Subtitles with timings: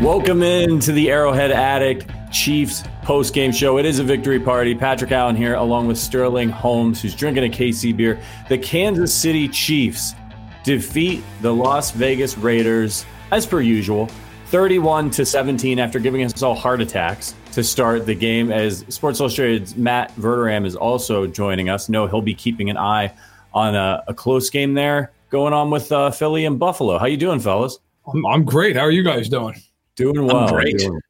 [0.00, 3.78] Welcome into the Arrowhead Addict Chiefs post game show.
[3.78, 4.74] It is a victory party.
[4.74, 8.20] Patrick Allen here, along with Sterling Holmes, who's drinking a KC beer.
[8.48, 10.14] The Kansas City Chiefs
[10.64, 14.08] defeat the Las Vegas Raiders, as per usual,
[14.46, 18.50] 31 to 17 after giving us all heart attacks to start the game.
[18.50, 21.88] As Sports Illustrated's Matt Verderame is also joining us.
[21.88, 23.12] No, he'll be keeping an eye
[23.52, 26.98] on a, a close game there going on with uh, Philly and Buffalo.
[26.98, 27.78] How you doing, fellas?
[28.06, 28.76] I'm, I'm great.
[28.76, 29.54] How are you guys doing?
[29.96, 30.36] Doing well.
[30.36, 30.78] I'm great.
[30.78, 31.00] Doing,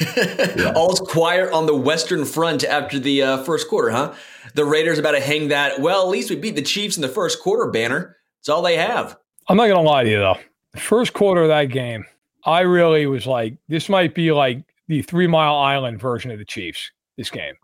[0.16, 0.72] yeah.
[0.74, 4.14] All's quiet on the Western Front after the uh, first quarter, huh?
[4.54, 5.80] The Raiders about to hang that.
[5.80, 8.16] Well, at least we beat the Chiefs in the first quarter banner.
[8.40, 9.16] It's all they have.
[9.48, 10.36] I'm not gonna lie to you though.
[10.72, 12.04] The first quarter of that game,
[12.44, 16.44] I really was like, this might be like the Three Mile Island version of the
[16.44, 16.90] Chiefs.
[17.16, 17.54] This game,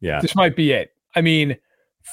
[0.00, 0.94] yeah, this might be it.
[1.14, 1.56] I mean,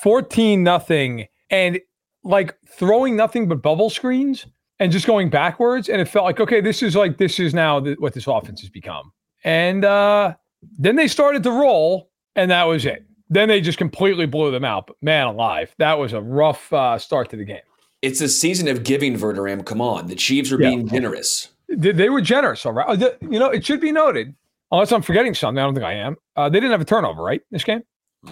[0.01, 1.79] 14 nothing, and
[2.23, 4.47] like throwing nothing but bubble screens
[4.79, 5.87] and just going backwards.
[5.87, 8.59] And it felt like, okay, this is like, this is now the, what this offense
[8.61, 9.13] has become.
[9.43, 10.33] And uh,
[10.79, 13.05] then they started to roll, and that was it.
[13.29, 14.87] Then they just completely blew them out.
[14.87, 17.61] But man alive, that was a rough uh, start to the game.
[18.01, 19.65] It's a season of giving, Verderame.
[19.65, 20.07] Come on.
[20.07, 20.69] The Chiefs are yeah.
[20.69, 21.49] being generous.
[21.69, 22.99] They, they were generous, all right.
[23.21, 24.33] You know, it should be noted,
[24.71, 26.15] unless I'm forgetting something, I don't think I am.
[26.35, 27.41] Uh, they didn't have a turnover, right?
[27.51, 27.81] This game?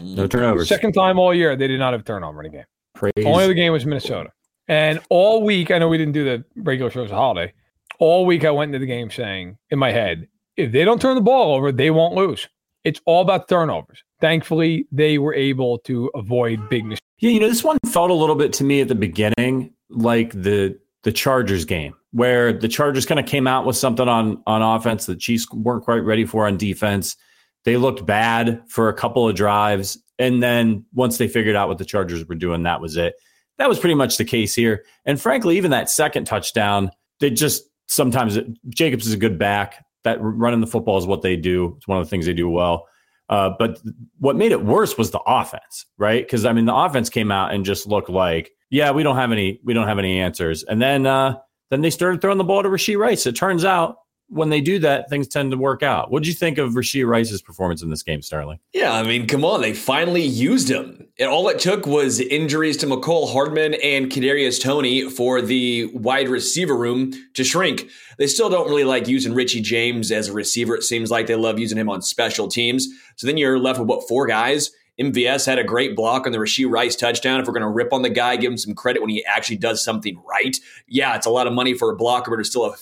[0.01, 0.69] No turnovers.
[0.69, 2.65] Second time all year, they did not have a turnover in a game.
[3.01, 3.25] Praise.
[3.25, 4.31] Only the game was Minnesota.
[4.67, 7.51] And all week, I know we didn't do the regular show as a holiday.
[7.97, 11.15] All week, I went into the game saying in my head, if they don't turn
[11.15, 12.47] the ball over, they won't lose.
[12.83, 14.03] It's all about turnovers.
[14.19, 17.07] Thankfully, they were able to avoid big mistakes.
[17.17, 20.31] Yeah, you know, this one felt a little bit to me at the beginning like
[20.33, 24.61] the the Chargers game, where the Chargers kind of came out with something on on
[24.61, 27.15] offense the Chiefs weren't quite ready for on defense.
[27.63, 31.79] They looked bad for a couple of drives, and then once they figured out what
[31.79, 33.15] the Chargers were doing, that was it.
[33.57, 34.85] That was pretty much the case here.
[35.03, 38.37] And frankly, even that second touchdown, they just sometimes
[38.69, 39.83] Jacobs is a good back.
[40.03, 41.75] That running the football is what they do.
[41.77, 42.87] It's one of the things they do well.
[43.29, 43.79] Uh, but
[44.19, 46.23] what made it worse was the offense, right?
[46.23, 49.31] Because I mean, the offense came out and just looked like, yeah, we don't have
[49.31, 50.63] any, we don't have any answers.
[50.63, 51.37] And then, uh,
[51.71, 53.25] then they started throwing the ball to Rashee Rice.
[53.25, 53.95] It turns out
[54.31, 56.09] when they do that, things tend to work out.
[56.09, 58.59] What did you think of Rashee Rice's performance in this game, Sterling?
[58.73, 61.05] Yeah, I mean, come on, they finally used him.
[61.19, 66.29] And all it took was injuries to Mecole Hardman and Kadarius Toney for the wide
[66.29, 67.89] receiver room to shrink.
[68.17, 70.75] They still don't really like using Richie James as a receiver.
[70.75, 72.87] It seems like they love using him on special teams.
[73.17, 74.71] So then you're left with what four guys.
[74.99, 77.41] MVS had a great block on the Rashee Rice touchdown.
[77.41, 79.57] If we're going to rip on the guy, give him some credit when he actually
[79.57, 80.55] does something right.
[80.87, 82.75] Yeah, it's a lot of money for a blocker, but it's still a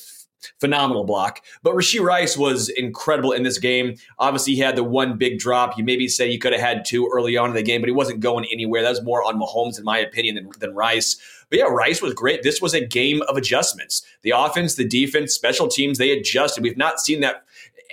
[0.59, 1.41] phenomenal block.
[1.63, 3.95] But Rashee Rice was incredible in this game.
[4.17, 5.77] Obviously, he had the one big drop.
[5.77, 7.93] You maybe say he could have had two early on in the game, but he
[7.93, 8.81] wasn't going anywhere.
[8.81, 11.19] That was more on Mahomes, in my opinion, than, than Rice.
[11.49, 12.43] But yeah, Rice was great.
[12.43, 14.03] This was a game of adjustments.
[14.21, 16.63] The offense, the defense, special teams, they adjusted.
[16.63, 17.43] We've not seen that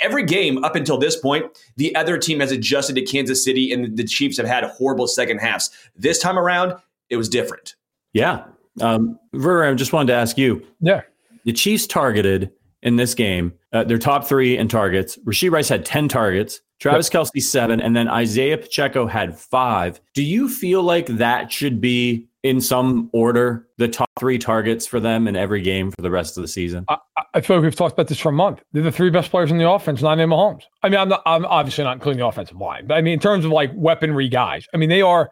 [0.00, 1.46] every game up until this point,
[1.76, 5.38] the other team has adjusted to Kansas City, and the Chiefs have had horrible second
[5.38, 5.70] halves.
[5.96, 6.74] This time around,
[7.08, 7.76] it was different.
[8.12, 8.44] Yeah.
[8.80, 10.64] Um, Verder, I just wanted to ask you.
[10.80, 11.02] Yeah.
[11.46, 12.50] The Chiefs targeted
[12.82, 15.16] in this game uh, their top three in targets.
[15.24, 17.22] Rashee Rice had 10 targets, Travis yep.
[17.22, 20.00] Kelce, seven, and then Isaiah Pacheco had five.
[20.14, 25.00] Do you feel like that should be in some order the top three targets for
[25.00, 26.84] them in every game for the rest of the season?
[26.88, 26.98] I,
[27.34, 28.62] I feel like we've talked about this for a month.
[28.72, 30.62] They're the three best players in the offense, not named Mahomes.
[30.82, 33.20] I mean, I'm, not, I'm obviously not including the offensive line, but I mean, in
[33.20, 35.30] terms of like weaponry guys, I mean, they are,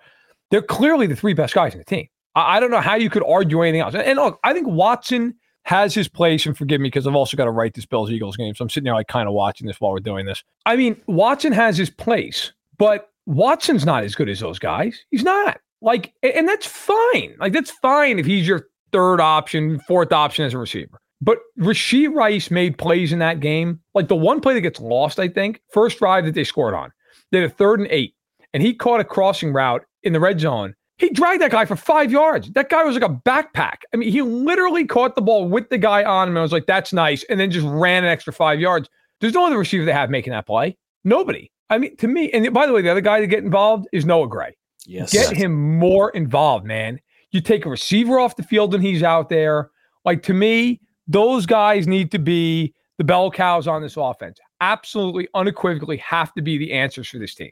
[0.50, 2.06] they're clearly the three best guys in the team.
[2.34, 3.94] I, I don't know how you could argue anything else.
[3.94, 7.36] And, and look, I think Watson has his place, and forgive me because I've also
[7.36, 8.54] got to write this Bills Eagles game.
[8.54, 10.44] So I'm sitting there like kind of watching this while we're doing this.
[10.66, 15.00] I mean, Watson has his place, but Watson's not as good as those guys.
[15.10, 15.60] He's not.
[15.80, 17.34] Like, and that's fine.
[17.38, 21.00] Like, that's fine if he's your third option, fourth option as a receiver.
[21.20, 23.80] But Rashee Rice made plays in that game.
[23.94, 26.92] Like the one play that gets lost, I think, first drive that they scored on.
[27.32, 28.14] They had a third and eight,
[28.52, 31.76] and he caught a crossing route in the red zone he dragged that guy for
[31.76, 32.50] five yards.
[32.52, 33.78] That guy was like a backpack.
[33.92, 36.66] I mean, he literally caught the ball with the guy on him and was like,
[36.66, 37.24] that's nice.
[37.24, 38.88] And then just ran an extra five yards.
[39.20, 40.76] There's no other receiver they have making that play.
[41.02, 41.50] Nobody.
[41.70, 44.04] I mean, to me, and by the way, the other guy to get involved is
[44.04, 44.54] Noah Gray.
[44.86, 45.12] Yes.
[45.12, 47.00] Get him more involved, man.
[47.30, 49.70] You take a receiver off the field and he's out there.
[50.04, 54.38] Like to me, those guys need to be the bell cows on this offense.
[54.60, 57.50] Absolutely, unequivocally have to be the answers for this team.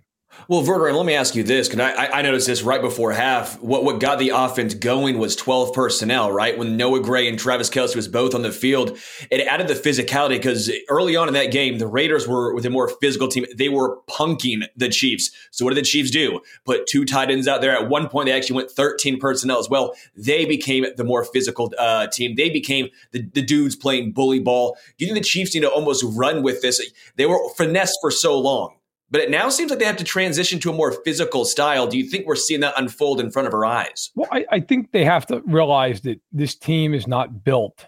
[0.48, 3.60] Well, Verder, let me ask you this, because I, I noticed this right before half.
[3.60, 6.58] What what got the offense going was 12 personnel, right?
[6.58, 8.98] When Noah Gray and Travis Kelce was both on the field,
[9.30, 12.70] it added the physicality because early on in that game, the Raiders were with a
[12.70, 13.46] more physical team.
[13.54, 15.30] They were punking the Chiefs.
[15.52, 16.40] So what did the Chiefs do?
[16.64, 17.76] Put two tight ends out there.
[17.76, 19.94] At one point, they actually went 13 personnel as well.
[20.16, 22.34] They became the more physical uh, team.
[22.34, 24.76] They became the, the dudes playing bully ball.
[24.98, 26.80] Do you think the Chiefs need to almost run with this?
[27.16, 28.74] They were finesse for so long
[29.12, 31.86] but it now seems like they have to transition to a more physical style.
[31.86, 34.10] Do you think we're seeing that unfold in front of our eyes?
[34.14, 37.86] Well, I, I think they have to realize that this team is not built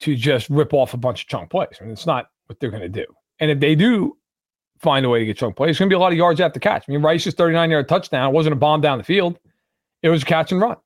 [0.00, 1.78] to just rip off a bunch of chunk plays.
[1.80, 3.06] I mean, it's not what they're going to do.
[3.40, 4.18] And if they do
[4.78, 6.40] find a way to get chunk plays, it's going to be a lot of yards
[6.40, 6.84] after catch.
[6.86, 9.38] I mean, Rice's 39 yard touchdown wasn't a bomb down the field,
[10.02, 10.76] it was a catch and run.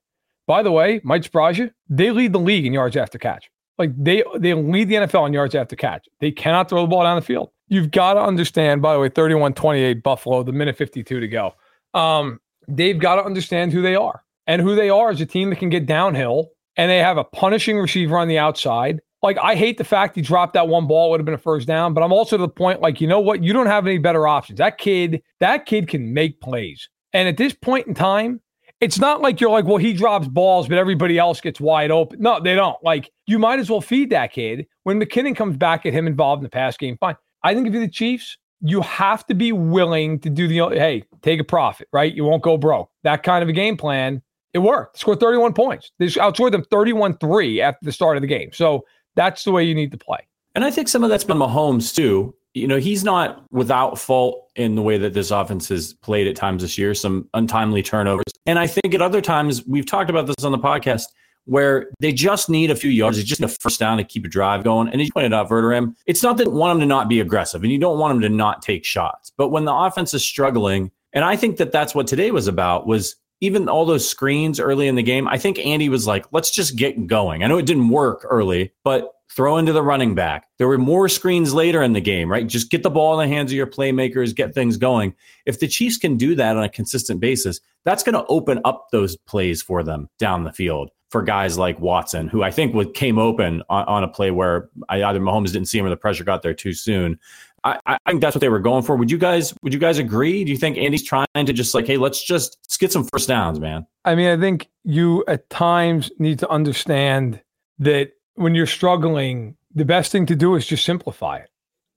[0.46, 3.50] By the way, might surprise you, they lead the league in yards after catch.
[3.76, 6.08] Like they they lead the NFL in yards after catch.
[6.20, 9.08] They cannot throw the ball down the field you've got to understand, by the way,
[9.08, 11.54] 31 28 Buffalo, the minute 52 to go.
[11.94, 14.22] Um, they've got to understand who they are.
[14.46, 17.24] And who they are is a team that can get downhill and they have a
[17.24, 19.00] punishing receiver on the outside.
[19.22, 21.66] Like, I hate the fact he dropped that one ball, would have been a first
[21.66, 23.44] down, but I'm also to the point, like, you know what?
[23.44, 24.58] You don't have any better options.
[24.58, 26.88] That kid, that kid can make plays.
[27.12, 28.40] And at this point in time,
[28.80, 32.20] it's not like you're like, well, he drops balls, but everybody else gets wide open.
[32.20, 32.82] No, they don't.
[32.82, 34.66] Like, you might as well feed that kid.
[34.84, 37.16] When McKinnon comes back at him involved in the pass game, fine.
[37.42, 41.04] I think if you're the Chiefs, you have to be willing to do the hey,
[41.22, 42.12] take a profit, right?
[42.12, 42.90] You won't go broke.
[43.04, 44.22] That kind of a game plan,
[44.52, 44.98] it worked.
[44.98, 45.92] Scored 31 points.
[45.98, 48.50] They outscored them 31-3 after the start of the game.
[48.52, 48.84] So
[49.14, 50.26] that's the way you need to play.
[50.54, 52.34] And I think some of that's been Mahomes too.
[52.52, 56.34] You know, he's not without fault in the way that this offense has played at
[56.34, 58.24] times this year, some untimely turnovers.
[58.44, 61.04] And I think at other times, we've talked about this on the podcast,
[61.50, 63.16] where they just need a few yards.
[63.16, 64.86] They just a first down to keep a drive going.
[64.88, 67.18] And as you pointed out, Verderame, it's not that you want them to not be
[67.18, 69.32] aggressive and you don't want them to not take shots.
[69.36, 72.86] But when the offense is struggling, and I think that that's what today was about,
[72.86, 75.26] was even all those screens early in the game.
[75.26, 77.42] I think Andy was like, let's just get going.
[77.42, 80.46] I know it didn't work early, but throw into the running back.
[80.58, 82.46] There were more screens later in the game, right?
[82.46, 85.16] Just get the ball in the hands of your playmakers, get things going.
[85.46, 88.86] If the Chiefs can do that on a consistent basis, that's going to open up
[88.92, 92.94] those plays for them down the field for guys like Watson, who I think would,
[92.94, 95.96] came open on, on, a play where I, either Mahomes didn't see him or the
[95.96, 97.18] pressure got there too soon.
[97.64, 98.96] I, I, think that's what they were going for.
[98.96, 100.44] Would you guys would you guys agree?
[100.44, 103.28] Do you think Andy's trying to just like, hey, let's just let's get some first
[103.28, 103.86] downs, man?
[104.04, 107.40] I mean, I think you at times need to understand
[107.78, 111.50] that when you're struggling, the best thing to do is just simplify it.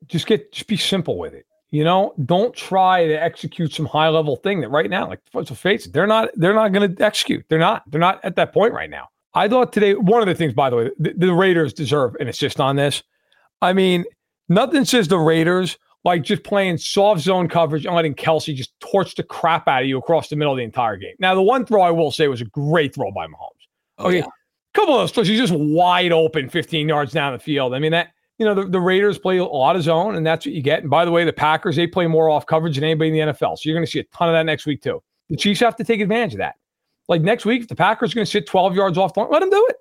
[0.08, 1.46] Just get just be simple with it.
[1.74, 5.50] You know, don't try to execute some high level thing that right now, like let's
[5.50, 7.44] face it, they're not they're not going to execute.
[7.50, 7.82] They're not.
[7.90, 9.08] They're not at that point right now.
[9.34, 12.28] I thought today one of the things, by the way, the, the Raiders deserve an
[12.28, 13.02] assist on this.
[13.64, 14.06] I mean,
[14.50, 19.16] nothing says the Raiders like just playing soft zone coverage and letting Kelce just torch
[19.16, 21.16] the crap out of you across the middle of the entire game.
[21.18, 23.64] Now, the one throw I will say was a great throw by Mahomes.
[23.98, 24.26] Oh, okay, yeah.
[24.26, 27.74] a couple of those throws, he's just wide open, 15 yards down the field.
[27.74, 30.46] I mean that you know, the, the Raiders play a lot of zone, and that's
[30.46, 30.82] what you get.
[30.82, 33.34] And by the way, the Packers, they play more off coverage than anybody in the
[33.34, 33.58] NFL.
[33.58, 35.02] So you're going to see a ton of that next week, too.
[35.30, 36.56] The Chiefs have to take advantage of that.
[37.08, 39.50] Like next week, if the Packers are going to sit 12 yards off, let them
[39.50, 39.76] do it.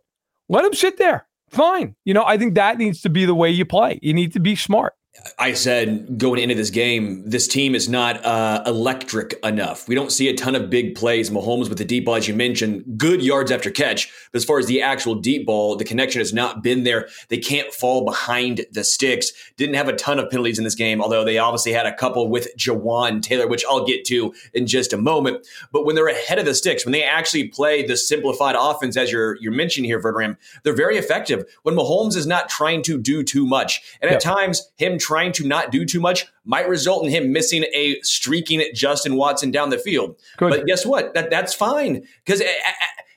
[0.49, 1.26] Let them sit there.
[1.50, 1.94] Fine.
[2.04, 3.99] You know, I think that needs to be the way you play.
[4.02, 4.94] You need to be smart.
[5.38, 9.87] I said going into this game, this team is not uh, electric enough.
[9.87, 11.29] We don't see a ton of big plays.
[11.29, 14.11] Mahomes with the deep ball, as you mentioned, good yards after catch.
[14.32, 17.09] But as far as the actual deep ball, the connection has not been there.
[17.29, 19.32] They can't fall behind the sticks.
[19.59, 22.31] Didn't have a ton of penalties in this game, although they obviously had a couple
[22.31, 25.47] with Jawaan Taylor, which I'll get to in just a moment.
[25.73, 29.12] But when they're ahead of the sticks, when they actually play the simplified offense, as
[29.12, 31.44] you're you're mentioning here, Verderame, they're very effective.
[31.65, 35.47] When Mahomes is not trying to do too much, and at times him trying to
[35.47, 39.79] not do too much might result in him missing a streaking Justin Watson down the
[39.79, 40.17] field.
[40.37, 40.51] Good.
[40.51, 41.15] But guess what?
[41.15, 42.43] That that's fine because.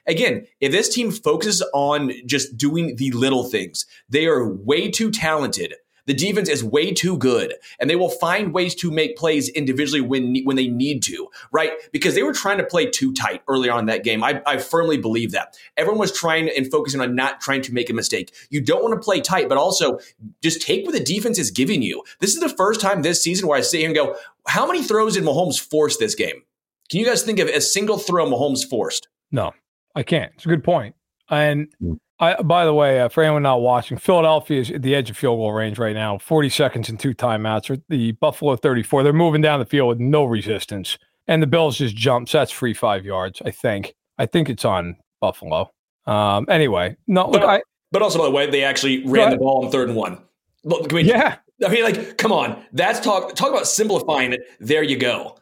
[0.08, 5.10] Again, if this team focuses on just doing the little things, they are way too
[5.10, 5.74] talented
[6.06, 10.02] the defense is way too good, and they will find ways to make plays individually
[10.02, 11.72] when when they need to, right?
[11.92, 14.24] Because they were trying to play too tight early on in that game.
[14.24, 17.90] I, I firmly believe that everyone was trying and focusing on not trying to make
[17.90, 18.34] a mistake.
[18.50, 20.00] You don't want to play tight, but also
[20.42, 22.04] just take what the defense is giving you.
[22.20, 24.16] This is the first time this season where I sit here and go,
[24.48, 26.44] "How many throws did Mahomes force this game?"
[26.90, 29.08] Can you guys think of a single throw Mahomes forced?
[29.32, 29.54] No,
[29.96, 30.32] I can't.
[30.36, 30.96] It's a good point.
[31.30, 31.94] And hmm.
[32.20, 35.18] I, by the way, uh, for anyone not watching, Philadelphia is at the edge of
[35.18, 36.18] field goal range right now.
[36.18, 37.82] Forty seconds and two timeouts.
[37.90, 39.04] The Buffalo thirty-four.
[39.04, 42.30] They're moving down the field with no resistance, and the Bills just jump.
[42.30, 43.42] So that's free five yards.
[43.44, 43.96] I think.
[44.18, 45.72] I think it's on Buffalo.
[46.06, 47.30] Um, anyway, no.
[47.30, 49.90] Look, but, I, but also by the way, they actually ran the ball on third
[49.90, 50.20] and one.
[50.64, 51.38] Look, we, yeah.
[51.66, 52.64] I mean, like, come on.
[52.72, 53.36] That's talk.
[53.36, 54.42] Talk about simplifying it.
[54.60, 55.38] There you go.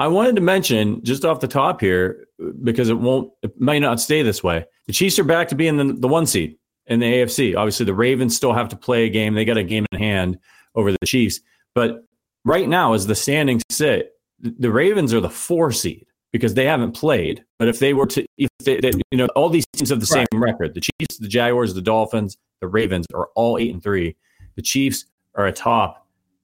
[0.00, 2.26] I wanted to mention just off the top here
[2.62, 4.64] because it won't, it might not stay this way.
[4.86, 7.54] The Chiefs are back to being the, the one seed in the AFC.
[7.54, 9.34] Obviously, the Ravens still have to play a game.
[9.34, 10.38] They got a game in hand
[10.74, 11.40] over the Chiefs.
[11.74, 12.02] But
[12.46, 16.92] right now, as the standings sit, the Ravens are the four seed because they haven't
[16.92, 17.44] played.
[17.58, 20.14] But if they were to, if they, they you know, all these teams have the
[20.14, 20.26] right.
[20.32, 20.72] same record.
[20.72, 24.16] The Chiefs, the Jaguars, the Dolphins, the Ravens are all eight and three.
[24.56, 25.04] The Chiefs
[25.34, 25.99] are atop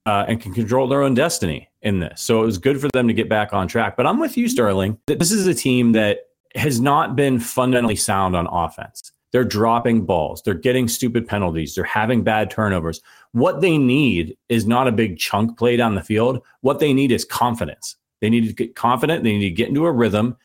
[0.07, 2.23] uh, and can control their own destiny in this.
[2.23, 3.97] So it was good for them to get back on track.
[3.97, 4.99] But I'm with you, Sterling.
[5.07, 9.13] That this is a team that has not been fundamentally sound on offense.
[9.33, 10.41] They're dropping balls.
[10.43, 11.75] They're getting stupid penalties.
[11.75, 13.03] They're having bad turnovers.
[13.33, 16.41] What they need is not a big chunk play down the field.
[16.63, 17.97] What they need is confidence.
[18.21, 19.25] They need to get confident.
[19.25, 20.37] They need to get into a rhythm.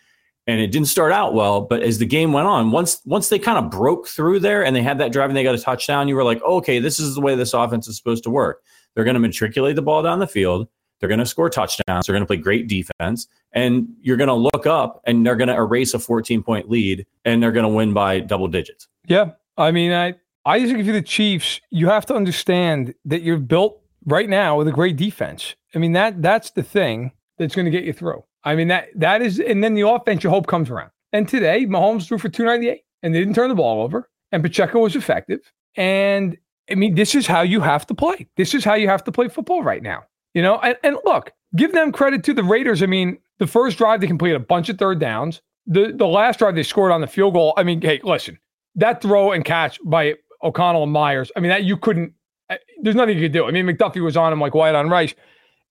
[0.47, 3.37] And it didn't start out well, but as the game went on, once once they
[3.37, 6.07] kind of broke through there and they had that drive and they got a touchdown,
[6.07, 8.63] you were like, okay, this is the way this offense is supposed to work.
[8.95, 10.67] They're going to matriculate the ball down the field.
[10.99, 12.05] They're going to score touchdowns.
[12.05, 13.27] They're going to play great defense.
[13.53, 17.05] And you're going to look up and they're going to erase a 14 point lead
[17.25, 18.87] and they're going to win by double digits.
[19.07, 19.31] Yeah.
[19.57, 23.37] I mean, I, I just if you're the Chiefs, you have to understand that you're
[23.37, 25.55] built right now with a great defense.
[25.75, 28.23] I mean, that that's the thing that's going to get you through.
[28.43, 30.91] I mean, that that is, and then the offense, your hope comes around.
[31.13, 34.09] And today, Mahomes threw for 298 and they didn't turn the ball over.
[34.31, 35.51] And Pacheco was effective.
[35.75, 36.37] And
[36.69, 38.27] I mean, this is how you have to play.
[38.37, 40.03] This is how you have to play football right now.
[40.33, 42.81] You know, and, and look, give them credit to the Raiders.
[42.81, 45.41] I mean, the first drive they completed a bunch of third downs.
[45.67, 47.53] The the last drive they scored on the field goal.
[47.57, 48.39] I mean, hey, listen,
[48.75, 51.31] that throw and catch by O'Connell and Meyers.
[51.35, 52.13] I mean, that you couldn't.
[52.49, 53.45] Uh, there's nothing you could do.
[53.45, 55.13] I mean, McDuffie was on him like white on rice.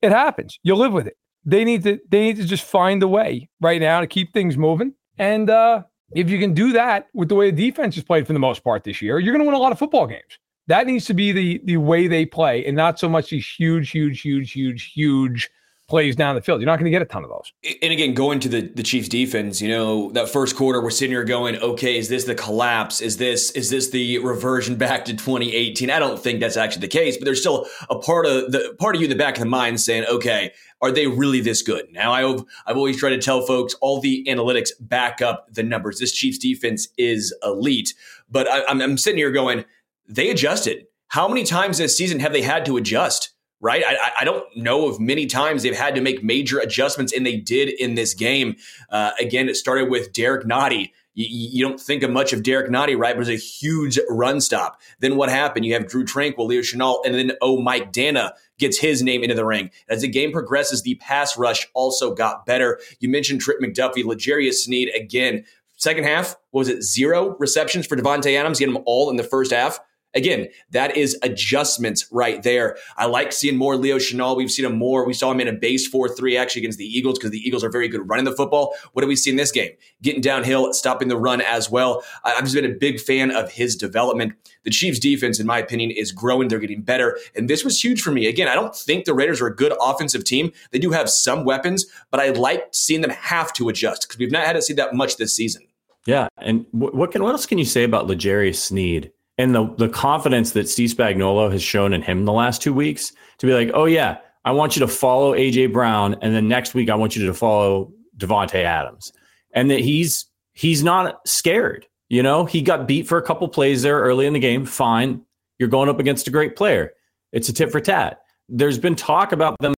[0.02, 0.59] It happens.
[0.62, 1.16] You live with it.
[1.44, 1.99] They need to.
[2.09, 4.94] They need to just find a way right now to keep things moving.
[5.18, 5.82] And uh,
[6.12, 8.62] if you can do that with the way the defense has played for the most
[8.62, 10.38] part this year, you're going to win a lot of football games.
[10.71, 13.91] That needs to be the the way they play, and not so much these huge,
[13.91, 15.50] huge, huge, huge, huge
[15.89, 16.61] plays down the field.
[16.61, 17.53] You're not going to get a ton of those.
[17.83, 21.11] And again, going to the the Chiefs defense, you know, that first quarter, we're sitting
[21.11, 23.00] here going, okay, is this the collapse?
[23.00, 25.91] Is this is this the reversion back to 2018?
[25.91, 28.95] I don't think that's actually the case, but there's still a part of the part
[28.95, 31.89] of you in the back of the mind saying, okay, are they really this good?
[31.91, 35.99] Now, I've I've always tried to tell folks all the analytics back up the numbers.
[35.99, 37.93] This Chiefs defense is elite,
[38.31, 39.65] but I, I'm, I'm sitting here going
[40.11, 40.87] they adjusted.
[41.09, 43.33] How many times this season have they had to adjust?
[43.62, 43.83] Right?
[43.87, 47.37] I, I don't know of many times they've had to make major adjustments, and they
[47.37, 48.57] did in this game.
[48.88, 50.93] Uh, again, it started with Derrick Nnadi.
[51.12, 53.14] You, don't think of much of Derrick Nnadi, right?
[53.14, 54.81] But it was a huge run stop.
[55.00, 55.67] Then what happened?
[55.67, 59.35] You have Drue Tranquill, Leo Chenal, and then oh, Mike Danna gets his name into
[59.35, 59.71] the ring.
[59.90, 62.81] As the game progresses, the pass rush also got better.
[63.00, 65.45] You mentioned Trent McDuffie, L'Jarius Sneed again.
[65.76, 66.83] Second half, was it?
[66.83, 68.59] Zero receptions for Davante Adams.
[68.59, 69.81] Get them all in the first half.
[70.14, 72.76] Again, that is adjustments right there.
[72.97, 74.37] I like seeing more Leo Chenal.
[74.37, 75.07] We've seen him more.
[75.07, 77.62] We saw him in a base 4 3 actually against the Eagles because the Eagles
[77.62, 78.75] are very good running the football.
[78.93, 79.71] What do we see in this game?
[80.02, 82.02] Getting downhill, stopping the run as well.
[82.25, 84.33] I've just been a big fan of his development.
[84.64, 86.49] The Chiefs' defense, in my opinion, is growing.
[86.49, 87.17] They're getting better.
[87.37, 88.26] And this was huge for me.
[88.26, 90.52] Again, I don't think the Raiders are a good offensive team.
[90.73, 94.33] They do have some weapons, but I like seeing them have to adjust because we've
[94.33, 95.62] not had to see that much this season.
[96.07, 96.29] Yeah.
[96.38, 99.12] And what, can, what else can you say about L'Jarius Sneed?
[99.40, 103.12] And the the confidence that Steve Spagnuolo has shown in him the last two weeks
[103.38, 106.75] to be like, oh yeah, I want you to follow AJ Brown, and then next
[106.75, 109.14] week I want you to follow Davante Adams,
[109.54, 111.87] and that he's he's not scared.
[112.11, 114.66] You know, he got beat for a couple plays there early in the game.
[114.66, 115.23] Fine,
[115.59, 116.92] you're going up against a great player.
[117.32, 118.20] It's a tit for tat.
[118.50, 119.73] There's been talk about them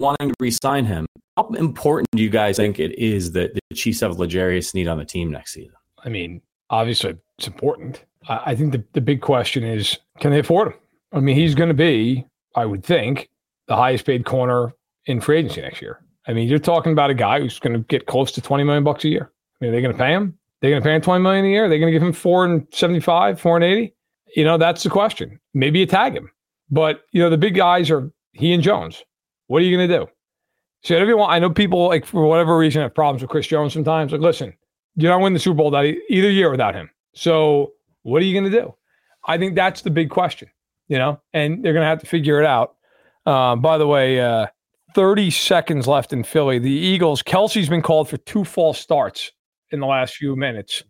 [0.00, 1.04] wanting to re-sign him.
[1.36, 4.96] How important do you guys think it is that the Chiefs have L'Jarius Sneed on
[4.96, 5.74] the team next season?
[6.02, 6.40] I mean,
[6.70, 8.06] obviously it's important.
[8.28, 10.74] I think the, the big question is can they afford him?
[11.12, 13.28] I mean, he's going to be, I would think,
[13.66, 14.72] the highest paid corner
[15.06, 16.00] in free agency next year.
[16.26, 18.84] I mean, you're talking about a guy who's going to get close to 20 million
[18.84, 19.32] bucks a year.
[19.60, 20.38] I mean, are they going to pay him?
[20.60, 21.64] They're going to pay him 20 million a year?
[21.64, 23.94] Are they going to give him four and 75, four and 80?
[24.36, 25.40] You know, that's the question.
[25.54, 26.30] Maybe you tag him.
[26.70, 29.02] But, you know, the big guys are he and Jones.
[29.48, 30.06] What are you going to do?
[30.84, 34.12] So everyone, I know people like for whatever reason have problems with Chris Jones sometimes.
[34.12, 34.54] Like, listen,
[34.96, 36.90] you're not winning the Super Bowl that either year without him.
[37.14, 38.74] So what are you going to do?
[39.26, 40.48] I think that's the big question,
[40.88, 42.74] you know, and they're going to have to figure it out.
[43.24, 44.46] Uh, by the way, uh,
[44.94, 46.58] 30 seconds left in Philly.
[46.58, 49.30] The Eagles, Kelce's been called for two false starts
[49.70, 50.82] in the last few minutes.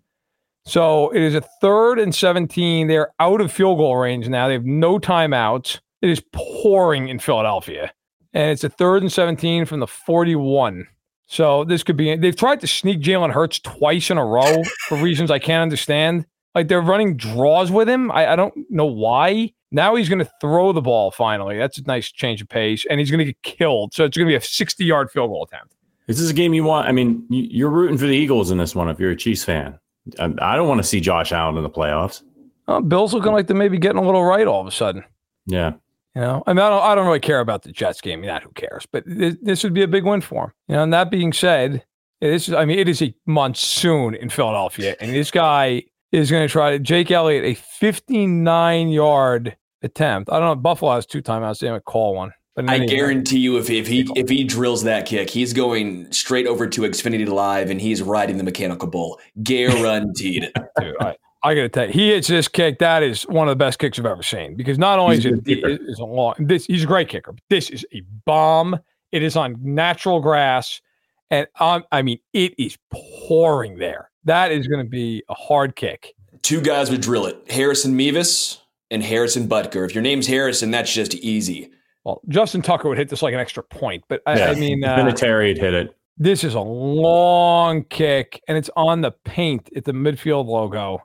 [0.64, 2.86] So it is a third and 17.
[2.86, 4.46] They're out of field goal range now.
[4.46, 5.80] They have no timeouts.
[6.00, 7.92] It is pouring in Philadelphia.
[8.32, 10.86] And it's a third and 17 from the 41.
[11.26, 14.98] So this could be, they've tried to sneak Jalen Hurts twice in a row for
[14.98, 16.26] reasons I can't understand.
[16.54, 18.10] Like they're running draws with him.
[18.10, 19.52] I, I don't know why.
[19.70, 21.56] Now he's going to throw the ball finally.
[21.56, 22.84] That's a nice change of pace.
[22.90, 23.94] And he's going to get killed.
[23.94, 25.74] So it's going to be a 60 yard field goal attempt.
[26.08, 26.88] Is This is a game you want.
[26.88, 29.78] I mean, you're rooting for the Eagles in this one if you're a Chiefs fan.
[30.18, 32.22] I don't want to see Josh Allen in the playoffs.
[32.68, 35.04] Oh, Bill's looking like they're maybe getting a little right all of a sudden.
[35.46, 35.74] Yeah.
[36.14, 38.20] You know, I mean, I don't, I don't really care about the Jets game.
[38.22, 38.84] That who cares?
[38.90, 40.52] But this, this would be a big win for him.
[40.68, 41.84] You know, and that being said,
[42.20, 46.46] this is, I mean, it is a monsoon in Philadelphia, and this guy is going
[46.46, 50.30] to try to Jake Elliott a 59 yard attempt.
[50.30, 50.54] I don't know.
[50.56, 51.60] Buffalo has two timeouts.
[51.60, 52.32] They haven't call one.
[52.54, 56.46] But I guarantee you, if, if he if he drills that kick, he's going straight
[56.46, 60.52] over to Xfinity Live and he's riding the mechanical bull, guaranteed.
[60.78, 62.78] Dude, I, I got to tell you, he hits this kick.
[62.78, 65.40] That is one of the best kicks I've ever seen because not only he's is
[65.46, 67.34] it is a long, this he's a great kicker.
[67.48, 68.78] This is a bomb.
[69.12, 70.82] It is on natural grass,
[71.30, 74.10] and um, I mean it is pouring there.
[74.24, 76.14] That is going to be a hard kick.
[76.42, 78.60] Two guys would drill it: Harrison Mevis
[78.90, 79.84] and Harrison Butker.
[79.84, 81.70] If your name's Harrison, that's just easy.
[82.04, 84.84] Well, Justin Tucker would hit this like an extra point, but I, yeah, I mean,
[84.84, 85.96] uh, Vinatieri hit it.
[86.18, 91.02] This is a long kick, and it's on the paint at the midfield logo.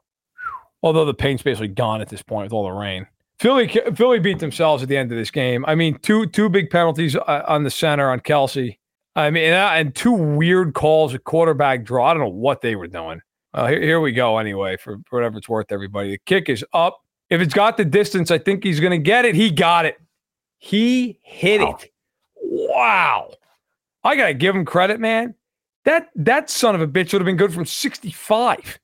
[0.83, 3.07] Although the paint's basically gone at this point with all the rain.
[3.39, 5.63] Philly, Philly beat themselves at the end of this game.
[5.67, 8.76] I mean, two two big penalties uh, on the center on Kelce.
[9.17, 12.05] I mean, and, two weird calls, a quarterback draw.
[12.05, 13.19] I don't know what they were doing.
[13.53, 14.38] Uh, here, here we go.
[14.38, 16.12] Anyway, for, for whatever it's worth, everybody.
[16.12, 17.00] The kick is up.
[17.29, 19.33] If it's got the distance, I think he's going to get it.
[19.33, 19.97] He got it.
[20.59, 21.79] He hit wow.
[21.81, 21.91] it.
[22.43, 23.31] Wow.
[24.03, 25.36] I gotta give him credit, man.
[25.86, 28.79] That that son of a bitch would have been good from 65.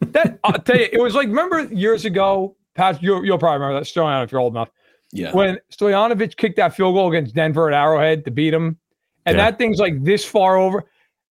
[0.00, 3.80] That I'll tell you, it was like remember years ago, Pat, you'll, you'll probably remember
[3.80, 4.70] that Stoyanovich if you're old enough.
[5.12, 5.32] Yeah.
[5.32, 8.78] When Stoyanovich kicked that field goal against Denver at Arrowhead to beat him,
[9.26, 9.50] and yeah.
[9.50, 10.84] that thing's like this far over.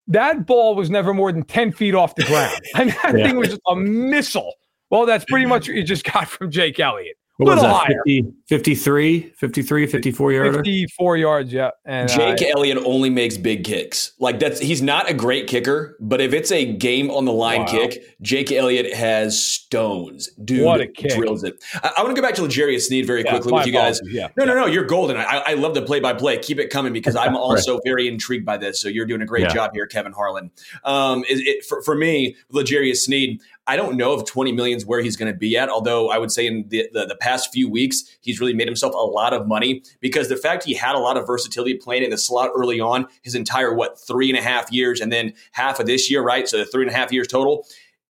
[0.09, 2.59] That ball was never more than 10 feet off the ground.
[2.77, 3.27] and that yeah.
[3.27, 4.55] thing was a missile.
[4.91, 7.17] Well, that's pretty much what you just got from Jake Elliott.
[7.39, 7.87] What was that?
[7.87, 10.57] 50, 53, 53, 54 yards.
[10.57, 11.71] 54 yards, yeah.
[11.87, 14.13] And Jake uh, Elliott only makes big kicks.
[14.19, 17.61] Like that's he's not a great kicker, but if it's a game on the line
[17.61, 17.67] wow.
[17.67, 20.29] kick, Jake Elliott has stones.
[20.45, 21.17] Dude what a kick.
[21.17, 21.63] drills it.
[21.83, 23.99] I, I want to go back to L'Jarius Sneed very yeah, quickly with you guys.
[24.05, 24.29] Yeah.
[24.37, 25.17] No, no, no, you're golden.
[25.17, 26.37] I, I love the play by play.
[26.39, 27.83] Keep it coming because I'm also right.
[27.85, 28.79] very intrigued by this.
[28.79, 29.55] So you're doing a great yeah.
[29.55, 30.51] job here, Kevin Harlan.
[30.85, 34.85] Um, it, it, for, for me, L'Jarius Sneed, I don't know if 20 million is
[34.85, 37.53] where he's going to be at, although I would say in the, the, the, past
[37.53, 40.97] few weeks, he's really made himself a lot of money because the fact he had
[40.97, 44.39] a lot of versatility playing in the slot early on, his entire, what, three and
[44.39, 46.49] a half years, and then half of this year, right?
[46.49, 47.65] So three and a half years total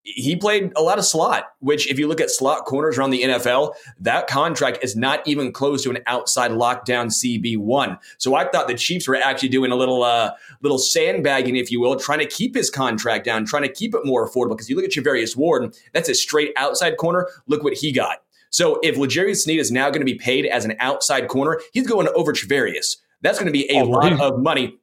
[0.04, 3.22] he played a lot of slot, which if you look at slot corners around the
[3.22, 7.98] NFL, that contract is not even close to an outside lockdown CB1.
[8.18, 11.80] So I thought the Chiefs were actually doing a little uh, little sandbagging, if you
[11.80, 14.50] will, trying to keep his contract down, trying to keep it more affordable.
[14.50, 17.28] Because you look at Charvarius Ward, that's a straight outside corner.
[17.46, 18.22] Look what he got.
[18.50, 21.86] So if L'Jarius Sneed is now going to be paid as an outside corner, he's
[21.86, 22.96] going over Charvarius.
[23.22, 24.78] That's going to be a oh, lot of money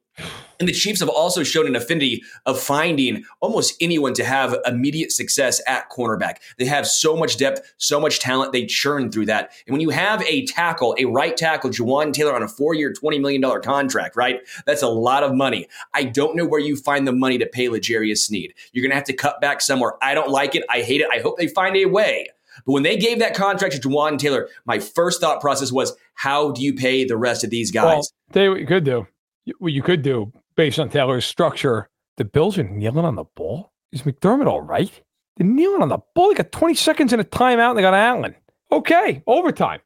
[0.60, 5.10] and the Chiefs have also shown an affinity of finding almost anyone to have immediate
[5.10, 6.36] success at cornerback.
[6.58, 8.52] They have so much depth, so much talent.
[8.52, 9.52] They churn through that.
[9.66, 12.92] And when you have a tackle, a right tackle, Jawaan Taylor on a four year,
[12.92, 14.40] $20 million contract, right?
[14.66, 15.66] That's a lot of money.
[15.94, 18.52] I don't know where you find the money to pay L'Jarius Sneed.
[18.72, 19.94] You're going to have to cut back somewhere.
[20.02, 20.64] I don't like it.
[20.68, 21.08] I hate it.
[21.10, 22.28] I hope they find a way.
[22.66, 26.50] But when they gave that contract to Jawaan Taylor, my first thought process was, how
[26.50, 27.84] do you pay the rest of these guys?
[27.84, 29.06] Well, tell you what you could do.
[29.58, 33.72] What you could do based on Taylor's structure, the Bills are kneeling on the ball.
[33.92, 34.90] Is McDermott all right?
[35.36, 36.28] They're kneeling on the ball.
[36.28, 38.34] They got 20 seconds in a timeout and they got Allen.
[38.72, 39.80] Okay, overtime.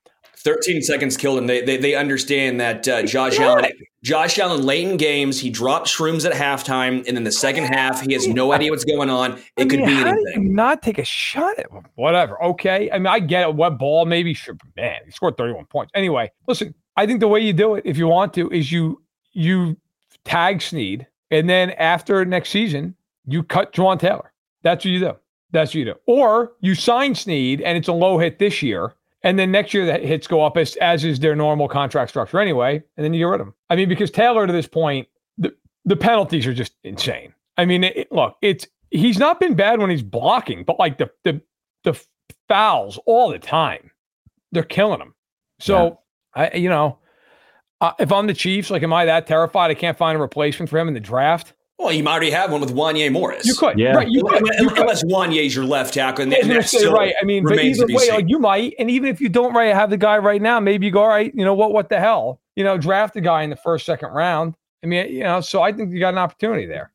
[0.45, 1.47] 13 seconds killed him.
[1.47, 3.47] They, they, they understand that uh, Josh yeah.
[3.47, 3.65] Allen
[4.03, 8.03] Josh Allen late in games he drops shrooms at halftime, and then the second half
[8.03, 9.39] he has no idea what's going on.
[9.57, 10.55] It I could mean, be anything.
[10.55, 11.87] not take a shot at him?
[11.95, 12.43] Whatever.
[12.45, 12.91] Okay.
[12.91, 13.55] I mean, I get it.
[13.55, 14.05] What ball?
[14.05, 14.35] Maybe.
[14.35, 14.57] Sure.
[14.77, 15.91] Man, he scored 31 points.
[15.95, 16.75] Anyway, listen.
[16.97, 19.77] I think the way you do it, if you want to, is you you
[20.25, 22.95] tag Sneed, and then after next season,
[23.27, 24.33] you cut Jawaan Taylor.
[24.63, 25.13] That's what you do.
[25.51, 25.95] That's what you do.
[26.07, 29.87] Or you sign Sneed, and it's a low hit this year, and then next year
[29.87, 33.21] the hits go up as, as is their normal contract structure anyway, and then you
[33.21, 33.55] get rid of him.
[33.71, 35.09] I mean, because Taylor to this point,
[35.39, 37.33] the, the penalties are just insane.
[37.57, 41.11] I mean, it, look, it's he's not been bad when he's blocking, but like the
[41.25, 41.41] the
[41.85, 42.01] the
[42.49, 43.91] fouls all the time,
[44.53, 45.15] they're killing him.
[45.61, 45.99] So
[46.37, 46.51] yeah.
[46.53, 46.99] I, you know,
[47.85, 49.71] uh, if I'm the Chiefs, like, am I that terrified?
[49.71, 51.53] I can't find a replacement for him in the draft.
[51.79, 53.45] Well, you might already have one with Wanya Morris.
[53.45, 53.93] You could, yeah.
[53.93, 54.09] right?
[54.09, 54.79] You could, unless, you could.
[54.79, 57.15] unless Wanya's your left tackle, and, and that's say, right.
[57.21, 59.91] I mean, but either way, like, you might, and even if you don't right have
[59.91, 61.73] the guy right now, maybe you go, all right, you know what?
[61.73, 62.41] What the hell?
[62.57, 64.55] You know, draft a guy in the first, second round.
[64.83, 66.93] I mean, you know, so I think you got an opportunity there.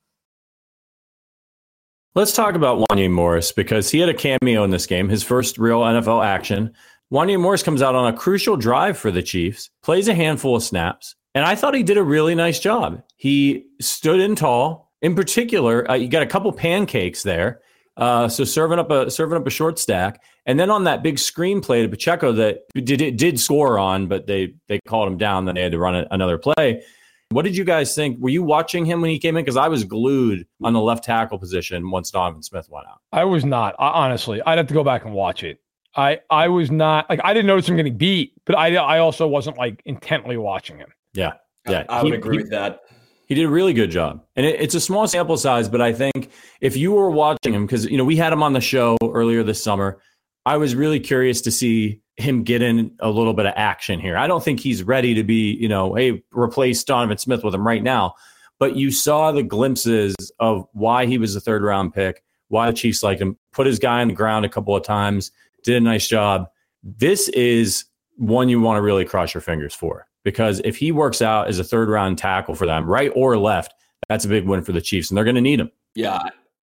[2.15, 5.57] Let's talk about Wanya Morris because he had a cameo in this game, his first
[5.57, 6.73] real NFL action.
[7.11, 10.63] Wanya Morris comes out on a crucial drive for the Chiefs, plays a handful of
[10.63, 13.01] snaps, And I thought he did a really nice job.
[13.17, 14.91] He stood in tall.
[15.01, 17.61] In particular, uh, you got a couple pancakes there.
[17.97, 21.15] Uh, so serving up a serving up a short stack, and then on that big
[21.15, 25.45] screenplay to Pacheco that did it did score on, but they they called him down.
[25.45, 26.83] Then they had to run a, another play.
[27.31, 28.17] What did you guys think?
[28.19, 29.43] Were you watching him when he came in?
[29.43, 32.99] Because I was glued on the left tackle position once Donovan Smith went out.
[33.11, 33.75] I was not.
[33.79, 35.59] I, honestly, I'd have to go back and watch it.
[35.95, 39.27] I I was not like I didn't notice him getting beat, but I I also
[39.27, 40.89] wasn't like intently watching him.
[41.13, 41.33] Yeah,
[41.67, 42.81] yeah, I, I would he, agree he, with that.
[43.25, 45.93] He did a really good job, and it, it's a small sample size, but I
[45.93, 48.97] think if you were watching him, because you know we had him on the show
[49.01, 49.99] earlier this summer,
[50.45, 54.17] I was really curious to see him get in a little bit of action here.
[54.17, 57.65] I don't think he's ready to be, you know, hey, replace Donovan Smith with him
[57.65, 58.15] right now.
[58.59, 62.75] But you saw the glimpses of why he was a third round pick, why the
[62.75, 65.31] Chiefs liked him, put his guy on the ground a couple of times,
[65.63, 66.49] did a nice job.
[66.83, 67.85] This is
[68.17, 71.59] one you want to really cross your fingers for because if he works out as
[71.59, 73.73] a third round tackle for them, right or left,
[74.07, 75.71] that's a big win for the Chiefs, and they're going to need him.
[75.95, 76.19] Yeah,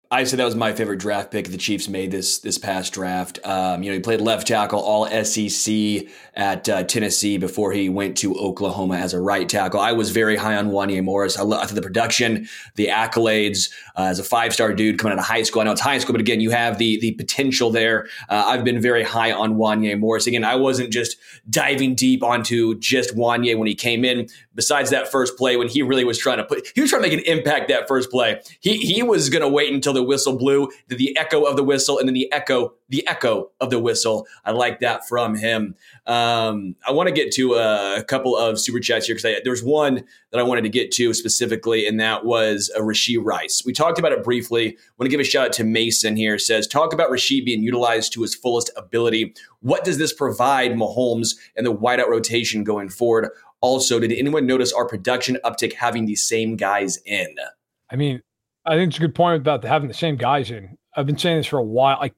[0.08, 3.40] I said that was my favorite draft pick the Chiefs made this this past draft.
[3.44, 8.16] Um, you know, he played left tackle, all SEC at uh, Tennessee before he went
[8.18, 9.80] to Oklahoma as a right tackle.
[9.80, 11.36] I was very high on Wanya Morris.
[11.36, 15.18] I, love, thought the production, the accolades uh, as a five star dude coming out
[15.18, 15.62] of high school.
[15.62, 18.06] I know it's high school, but again, you have the the potential there.
[18.28, 20.28] Uh, I've been very high on Wanya Morris.
[20.28, 21.16] Again, I wasn't just
[21.50, 24.28] diving deep onto just Wanya when he came in.
[24.54, 27.08] Besides that first play, when he really was trying to put, he was trying to
[27.08, 28.40] make an impact that first play.
[28.60, 31.98] He he was going to wait until the whistle blew, the echo of the whistle,
[31.98, 34.26] and then the echo, the echo of the whistle.
[34.44, 35.74] I like that from him.
[36.06, 40.04] Um, I want to get to a, couple of super chats here because there's one
[40.30, 43.62] that I wanted to get to specifically, and that was a Rashee Rice.
[43.66, 44.68] We talked about it briefly.
[44.68, 46.38] I want to give a shout out to Mason here.
[46.38, 49.34] Says talk about Rashee being utilized to his fullest ability.
[49.60, 53.30] What does this provide Mahomes and the wideout rotation going forward?
[53.60, 57.34] Also, did anyone notice our production uptick having these same guys in?
[57.90, 58.22] I mean,
[58.66, 60.76] I think it's a good point about having the same guys in.
[60.96, 61.98] I've been saying this for a while.
[62.00, 62.14] Like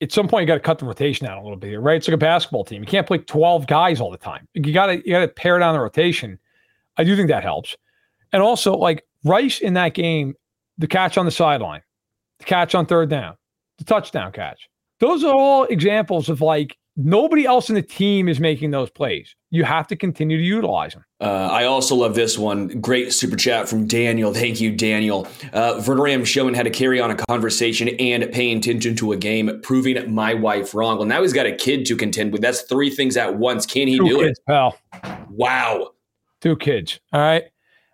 [0.00, 1.96] at some point, you got to cut the rotation out a little bit, right?
[1.96, 2.82] It's like a basketball team.
[2.82, 4.46] You can't play 12 guys all the time.
[4.54, 6.38] You got to you got to pare down the rotation.
[6.96, 7.76] I do think that helps.
[8.32, 10.34] And also, like Rice in that game,
[10.78, 11.82] the catch on the sideline,
[12.38, 13.36] the catch on third down,
[13.78, 14.68] the touchdown catch.
[15.00, 19.36] Those are all examples of like Nobody else in the team is making those plays.
[19.50, 21.04] You have to continue to utilize them.
[21.20, 22.66] Uh, I also love this one.
[22.80, 24.34] Great super chat from Daniel.
[24.34, 25.28] Thank you, Daniel.
[25.52, 29.60] Uh, Verderame showing how to carry on a conversation and paying attention to a game,
[29.62, 30.98] proving my wife wrong.
[30.98, 32.42] Well, now he's got a kid to contend with.
[32.42, 33.64] That's three things at once.
[33.64, 34.44] Can he Two do kids, it?
[34.48, 34.76] Pal.
[35.30, 35.92] Wow.
[36.40, 36.98] Two kids.
[37.12, 37.44] All right.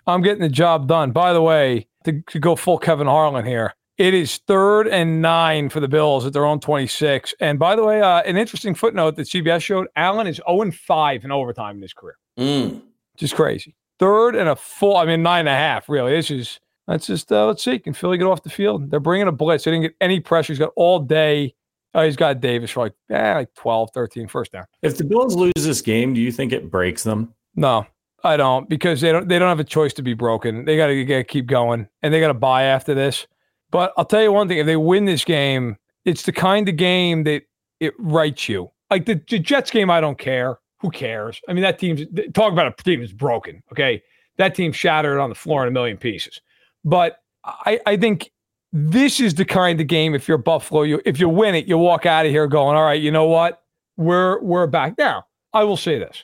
[0.07, 1.13] I'm getting the job done.
[1.13, 5.69] By the way, to, to go full Kevin Harlan here, it is third and nine
[5.69, 7.35] for the Bills at their own 26.
[7.41, 11.25] And by the way, uh, an interesting footnote that CBS showed Allen is 0 5
[11.25, 12.17] in overtime in his career.
[12.39, 12.83] Mm.
[13.17, 13.75] Just crazy.
[13.99, 16.13] Third and a full, I mean, nine and a half, really.
[16.13, 17.79] This is, let's just, uh, let's see.
[17.79, 18.91] Can Philly get off the field?
[18.91, 19.65] They're bringing a blitz.
[19.65, 20.53] They didn't get any pressure.
[20.53, 21.55] He's got all day.
[21.95, 24.65] Oh, he's got Davis for like, eh, like 12, 13 first down.
[24.83, 27.33] If the Bills lose this game, do you think it breaks them?
[27.55, 27.87] No,
[28.25, 29.29] I don't, because they don't.
[29.29, 30.65] They don't have a choice to be broken.
[30.65, 33.29] They got to keep going, and they got to buy after this.
[33.75, 36.77] But I'll tell you one thing: if they win this game, it's the kind of
[36.77, 37.43] game that
[37.81, 38.71] it writes you.
[38.89, 40.61] Like the, the Jets game, I don't care.
[40.79, 41.41] Who cares?
[41.49, 42.03] I mean, that team's
[42.35, 43.65] talk about a team that's broken.
[43.73, 44.01] Okay,
[44.37, 46.41] that team shattered on the floor in a million pieces.
[46.85, 48.31] But I, I think
[48.73, 50.15] this is the kind of game.
[50.15, 52.85] If you're Buffalo, you if you win it, you walk out of here going, "All
[52.85, 53.65] right, you know what?
[53.97, 56.23] We're we're back." Now, I will say this: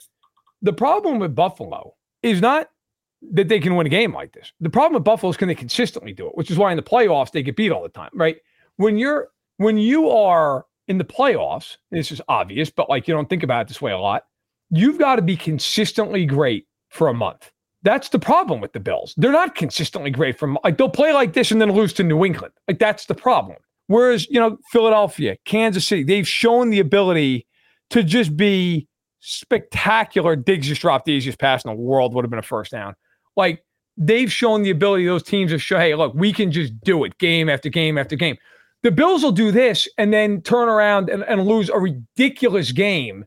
[0.62, 2.69] the problem with Buffalo is not
[3.32, 4.52] that they can win a game like this.
[4.60, 6.82] The problem with Buffalo is can they consistently do it, which is why in the
[6.82, 8.36] playoffs they get beat all the time, right?
[8.76, 9.28] When you're
[9.58, 13.62] when you are in the playoffs, this is obvious, but like you don't think about
[13.62, 14.24] it this way a lot.
[14.70, 17.50] You've got to be consistently great for a month.
[17.82, 19.14] That's the problem with the Bills.
[19.16, 22.24] They're not consistently great from like they'll play like this and then lose to New
[22.24, 22.54] England.
[22.68, 23.58] Like that's the problem.
[23.86, 27.46] Whereas, you know, Philadelphia, Kansas City, they've shown the ability
[27.90, 28.86] to just be
[29.18, 30.36] spectacular.
[30.36, 32.94] Diggs just dropped the easiest pass in the world, would have been a first down.
[33.36, 33.64] Like
[33.96, 37.16] they've shown the ability, those teams to show, hey, look, we can just do it
[37.18, 38.36] game after game after game.
[38.82, 43.26] The Bills will do this and then turn around and, and lose a ridiculous game.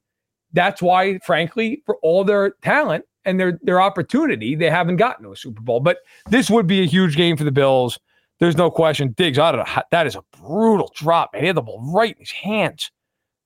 [0.51, 5.31] That's why, frankly, for all their talent and their their opportunity, they haven't gotten to
[5.31, 5.79] a Super Bowl.
[5.79, 7.99] But this would be a huge game for the Bills.
[8.39, 9.13] There's no question.
[9.15, 9.81] Diggs, I don't know.
[9.91, 11.43] That is a brutal drop, man.
[11.43, 12.91] He had the ball right in his hands.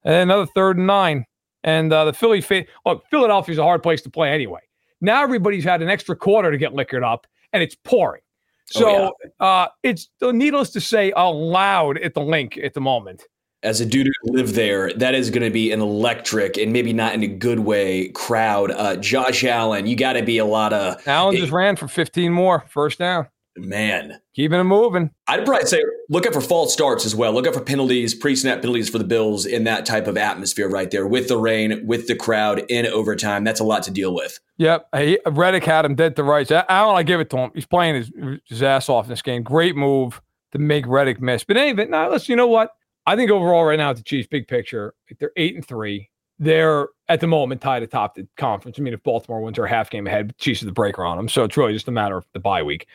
[0.03, 1.25] And another third and nine.
[1.63, 2.43] And uh, the Philly,
[2.85, 4.61] look, Philadelphia's a hard place to play anyway.
[5.01, 8.21] Now everybody's had an extra quarter to get liquored up, and it's pouring.
[8.69, 9.45] So oh, yeah.
[9.45, 13.23] uh, it's needless to say, loud at the Linc at the moment.
[13.63, 16.93] as a dude who lived there, that is going to be an electric and maybe
[16.93, 18.71] not in a good way crowd.
[18.71, 21.05] Uh, Josh Allen, you got to be a lot of.
[21.07, 23.27] Allen just ran for 15 more first down.
[23.57, 25.11] Man, keeping it moving.
[25.27, 27.33] I'd probably say look out for false starts as well.
[27.33, 30.89] Look out for penalties, pre-snap penalties for the Bills in that type of atmosphere right
[30.91, 33.43] there with the rain, with the crowd in overtime.
[33.43, 34.39] That's a lot to deal with.
[34.57, 36.51] Yep, hey, Reddick had him dead to rights.
[36.51, 37.51] I give it to him.
[37.53, 39.43] He's playing his, his ass off in this game.
[39.43, 41.43] Great move to make Reddick miss.
[41.43, 42.29] But anyway, now let's.
[42.29, 42.71] You know what?
[43.05, 46.09] I think overall, right now, the Chiefs, big picture, they're eight and three.
[46.39, 48.77] They're at the moment tied atop the conference.
[48.77, 50.37] I mean, if Baltimore wins, they're half game ahead.
[50.37, 52.61] Chiefs are the breaker on them, so it's really just a matter of the bye
[52.61, 52.85] week.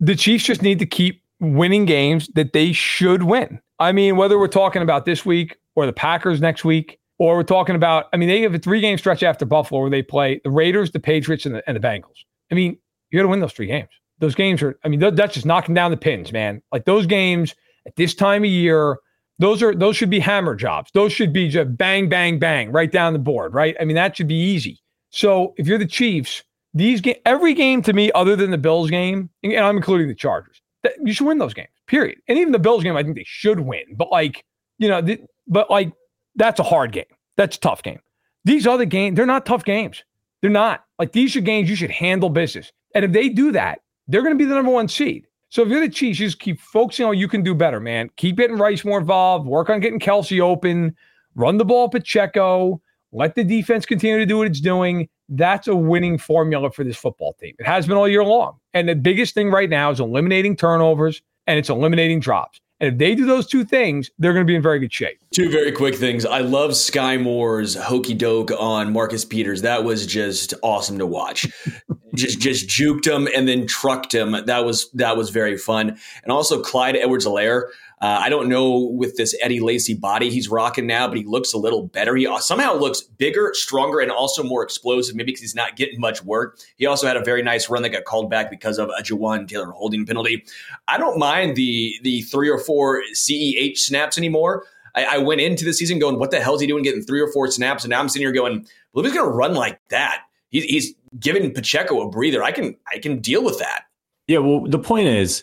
[0.00, 3.60] The Chiefs just need to keep winning games that they should win.
[3.78, 7.42] I mean, whether we're talking about this week or the Packers next week, or we're
[7.42, 10.40] talking about, I mean, they have a three game stretch after Buffalo where they play
[10.44, 12.24] the Raiders, the Patriots, and the, and the Bengals.
[12.50, 12.78] I mean,
[13.10, 13.88] you got to win those three games.
[14.20, 16.62] Those games are, I mean, that's just knocking down the pins, man.
[16.72, 17.54] Like those games
[17.86, 18.98] at this time of year
[19.38, 20.90] those are those should be hammer jobs.
[20.94, 23.76] Those should be just bang, bang, bang, right down the board, right?
[23.80, 24.80] I mean, that should be easy.
[25.10, 26.42] So if you're the Chiefs,
[26.78, 30.14] these ga- every game to me, other than the Bills game, and I'm including the
[30.14, 31.68] Chargers, that, you should win those games.
[31.86, 32.18] Period.
[32.28, 33.84] And even the Bills game, I think they should win.
[33.96, 34.44] But like,
[34.78, 35.02] you know,
[35.46, 35.92] but like
[36.36, 37.04] that's a hard game.
[37.36, 38.00] That's a tough game.
[38.44, 40.04] These other games, they're not tough games.
[40.40, 40.84] They're not.
[40.98, 42.72] Like these are games you should handle business.
[42.94, 45.26] And if they do that, they're going to be the number one seed.
[45.50, 48.10] So if you're the Chiefs, just keep focusing on you can do better, man.
[48.16, 50.94] Keep getting Rice more involved, work on getting Kelce open,
[51.34, 52.80] run the ball Pacheco,
[53.12, 55.08] let the defense continue to do what it's doing.
[55.28, 57.54] That's a winning formula for this football team.
[57.58, 58.58] It has been all year long.
[58.74, 62.60] And the biggest thing right now is eliminating turnovers and it's eliminating drops.
[62.80, 65.18] And if they do those two things, they're going to be in very good shape.
[65.34, 66.24] Two very quick things.
[66.24, 69.62] I love Skyy Moore's hokey doke on Marcus Peters.
[69.62, 71.48] That was just awesome to watch.
[72.14, 74.36] just just juked him and then trucked him.
[74.46, 75.98] That was that was very fun.
[76.22, 77.64] And also Clyde Edwards-Helaire.
[78.00, 81.52] Uh, I don't know with this Eddie Lacy body he's rocking now, but he looks
[81.52, 82.14] a little better.
[82.14, 85.16] He somehow looks bigger, stronger, and also more explosive.
[85.16, 86.58] Maybe because he's not getting much work.
[86.76, 89.48] He also had a very nice run that got called back because of a Jawaan
[89.48, 90.44] Taylor holding penalty.
[90.86, 94.64] I don't mind the the three or four CEH snaps anymore.
[94.94, 97.20] I, I went into the season going, "What the hell is he doing getting three
[97.20, 99.54] or four snaps?" And now I'm sitting here going, "Well, if he's going to run
[99.54, 102.44] like that, he's, he's giving Pacheco a breather.
[102.44, 103.84] I can I can deal with that."
[104.28, 104.38] Yeah.
[104.38, 105.42] Well, the point is,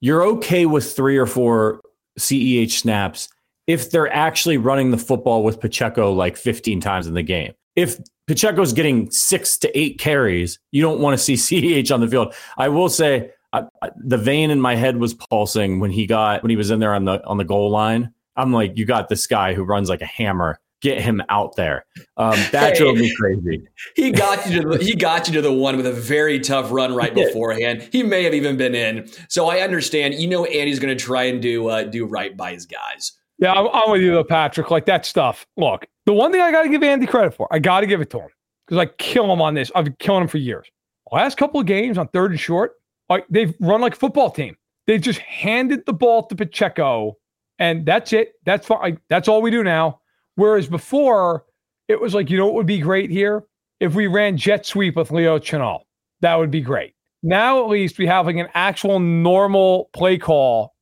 [0.00, 1.80] you're okay with three or four
[2.18, 3.28] CEH snaps
[3.66, 7.52] if they're actually running the football with Pacheco like 15 times in the game.
[7.76, 12.08] If Pacheco's getting six to eight carries, you don't want to see CEH on the
[12.08, 12.34] field.
[12.56, 13.64] I will say I,
[13.96, 16.94] the vein in my head was pulsing when he got when he was in there
[16.94, 18.12] on the on the goal line.
[18.36, 20.58] I'm like, you got this guy who runs like a hammer.
[20.84, 21.86] Get him out there.
[22.18, 23.66] Um, that hey, drove me crazy.
[23.96, 26.70] He got you to the, he got you to the one with a very tough
[26.70, 27.88] run right he beforehand.
[27.90, 29.08] He may have even been in.
[29.30, 30.12] So I understand.
[30.12, 33.12] You know, Andy's going to try and do uh, do right by his guys.
[33.38, 34.70] Yeah, I'm, I'm with you though, Patrick.
[34.70, 35.46] Like that stuff.
[35.56, 38.02] Look, the one thing I got to give Andy credit for, I got to give
[38.02, 38.28] it to him
[38.66, 39.72] because I kill him on this.
[39.74, 40.66] I've been killing him for years.
[41.10, 42.72] Last couple of games on third and short,
[43.08, 44.54] like they've run like a football team.
[44.86, 47.16] They've just handed the ball to Pacheco,
[47.58, 48.34] and that's it.
[48.44, 49.00] That's fine.
[49.08, 50.00] That's all we do now.
[50.36, 51.44] Whereas before,
[51.88, 53.44] it was like, you know what would be great here?
[53.80, 55.82] If we ran jet sweep with Leo Chenal,
[56.20, 56.94] that would be great.
[57.22, 60.74] Now at least we have like an actual normal play call.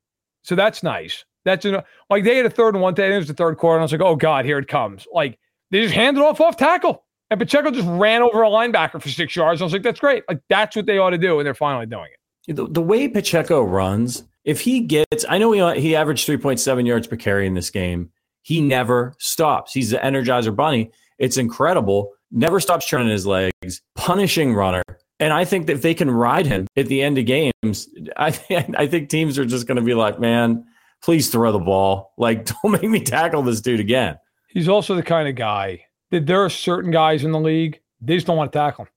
[0.43, 1.25] So that's nice.
[1.45, 3.12] That's an, like they had a third and one day.
[3.12, 3.79] It was the third quarter.
[3.79, 5.07] And I was like, oh God, here it comes.
[5.12, 5.38] Like
[5.71, 7.05] they just handed off off tackle.
[7.31, 9.62] And Pacheco just ran over a linebacker for six yards.
[9.62, 10.23] I was like, that's great.
[10.29, 11.38] Like that's what they ought to do.
[11.38, 12.57] And they're finally doing it.
[12.57, 17.07] The, the way Pacheco runs, if he gets, I know he, he averaged 3.7 yards
[17.07, 18.11] per carry in this game.
[18.42, 19.72] He never stops.
[19.72, 20.90] He's the Energizer Bunny.
[21.18, 22.12] It's incredible.
[22.31, 24.83] Never stops turning his legs, punishing runner.
[25.20, 28.37] And I think that if they can ride him at the end of games, I,
[28.76, 30.64] I think teams are just going to be like, man,
[31.02, 32.12] please throw the ball.
[32.16, 34.18] Like, don't make me tackle this dude again.
[34.48, 38.14] He's also the kind of guy that there are certain guys in the league, they
[38.14, 38.90] just don't want to tackle him.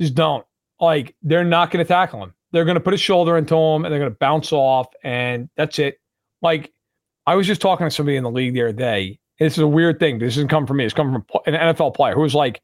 [0.00, 0.46] Just don't.
[0.80, 2.34] Like, they're not going to tackle him.
[2.52, 5.48] They're going to put a shoulder into him and they're going to bounce off, and
[5.56, 5.98] that's it.
[6.42, 6.72] Like,
[7.26, 9.18] I was just talking to somebody in the league the other day.
[9.38, 10.18] This is a weird thing.
[10.18, 10.84] This doesn't come from me.
[10.84, 12.60] It's come from an NFL player who was like,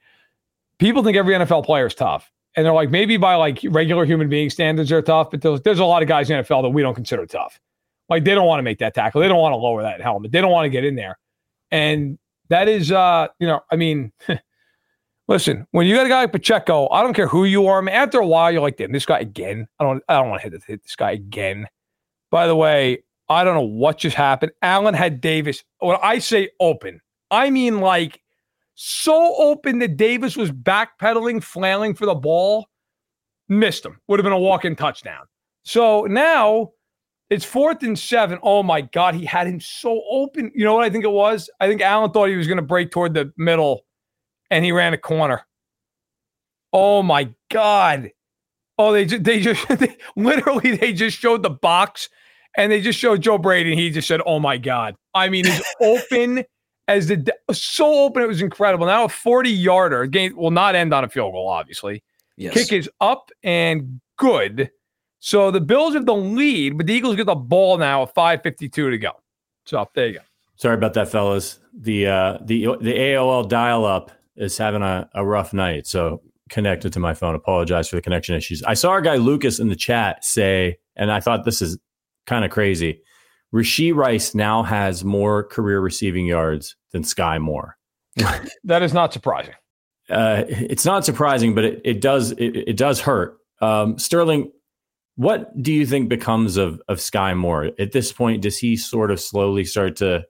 [0.79, 2.31] people think every NFL player is tough.
[2.55, 5.79] And they're like, maybe by like regular human being standards, they're tough, but there's, there's
[5.79, 7.61] a lot of guys in NFL that we don't consider tough.
[8.09, 9.21] Like they don't want to make that tackle.
[9.21, 10.33] They don't want to lower that helmet.
[10.33, 11.19] They don't want to get in there.
[11.71, 14.13] And that is, uh, you know, I mean,
[15.29, 17.87] listen, when you got a guy like Pacheco, I don't care who you are.
[17.89, 19.67] After a while, you're like, damn, this guy again.
[19.79, 21.67] I don't, I don't want to hit, hit this guy again.
[22.31, 24.53] By the way, I don't know what just happened.
[24.63, 25.65] Allen had Davis.
[25.81, 28.21] When I say open, I mean like
[28.75, 32.67] so open that Davis was backpedaling, flailing for the ball,
[33.49, 34.01] missed him.
[34.09, 35.25] Would have been a walk-in touchdown.
[35.65, 36.73] So now
[37.29, 38.39] It's fourth and seven.
[38.43, 40.53] Oh my God, he had him so open.
[40.55, 41.51] You know what I think it was?
[41.59, 43.85] I think Allen thought he was going to break toward the middle,
[44.51, 45.45] and he ran a corner.
[46.73, 48.11] Oh my God.
[48.79, 52.09] Oh, they just, they just they, literally they just showed the box
[52.57, 55.47] and they just showed Joe Brady and he just said, "Oh my god." I mean,
[55.47, 56.45] as open
[56.89, 58.87] as the so open it was incredible.
[58.87, 62.03] Now a 40-yarder game will not end on a field goal obviously.
[62.37, 62.55] Yes.
[62.55, 64.71] Kick is up and good.
[65.19, 68.71] So the Bills have the lead, but the Eagles get the ball now with 5:52
[68.71, 69.13] to go.
[69.65, 70.21] So there you go.
[70.57, 71.59] Sorry about that, fellas.
[71.75, 75.87] The uh, the the AOL dial up is having a, a rough night.
[75.87, 77.35] So connected to my phone.
[77.35, 78.63] Apologize for the connection issues.
[78.63, 81.79] I saw our guy Lucas in the chat say, and I thought this is
[82.27, 83.03] kind of crazy.
[83.55, 87.77] Rashee Rice now has more career receiving yards than Skyy Moore.
[88.65, 89.55] that is not surprising.
[90.09, 93.39] Uh, it's not surprising, but it, it does it, it does hurt.
[93.61, 94.53] Um, Sterling,
[95.17, 98.43] what do you think becomes of of Skyy Moore at this point?
[98.43, 100.25] Does he sort of slowly start to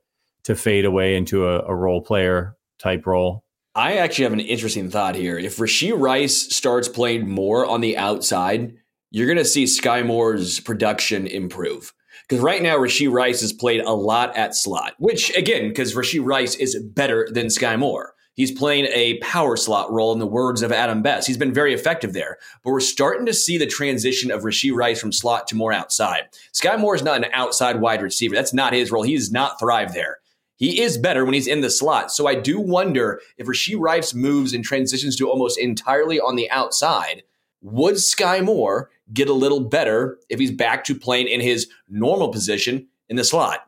[0.45, 3.45] to fade away into a, a role player type role?
[3.75, 5.39] I actually have an interesting thought here.
[5.39, 8.75] If Rashee Rice starts playing more on the outside,
[9.17, 11.95] you're going to see Skyy Moore's production improve.
[12.29, 16.23] Because right now, Rashee Rice has played a lot at slot, which again, because Rashee
[16.23, 18.13] Rice is better than Skyy Moore.
[18.35, 21.27] He's playing a power slot role in the words of Adam Best.
[21.27, 22.37] He's been very effective there.
[22.63, 26.25] But we're starting to see the transition of Rashee Rice from slot to more outside.
[26.53, 28.35] Skyy Moore is not an outside wide receiver.
[28.35, 29.03] That's not his role.
[29.03, 30.19] He does not thrive there.
[30.57, 32.13] He is better when he's in the slot.
[32.13, 36.51] So I do wonder if Rashee Rice moves and transitions to almost entirely on the
[36.51, 37.23] outside,
[37.63, 42.29] would Skyy Moore get a little better if he's back to playing in his normal
[42.29, 43.67] position in the slot?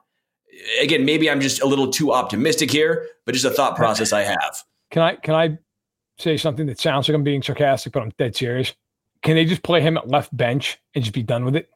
[0.80, 4.22] Again, maybe I'm just a little too optimistic here, but just a thought process I
[4.22, 4.64] have.
[4.90, 5.58] Can I can I
[6.18, 8.74] say something that sounds like I'm being sarcastic, but I'm dead serious?
[9.22, 11.68] Can they just play him at left bench and just be done with it?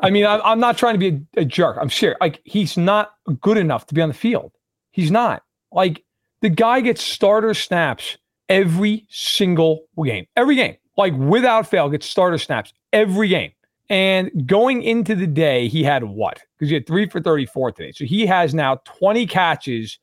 [0.00, 1.76] I mean, I, am not trying to be a, a jerk.
[1.80, 2.18] I'm serious.
[2.20, 4.52] Like he's not good enough to be on the field.
[4.90, 5.42] He's not.
[5.72, 6.04] Like
[6.40, 10.26] the guy gets starter snaps every single game.
[10.36, 10.76] Every game.
[10.96, 13.52] Like without fail, gets starter snaps every game.
[13.90, 16.40] And going into the day, he had what?
[16.58, 17.92] Because he had three for 34 today.
[17.92, 19.98] So he has now 20 catches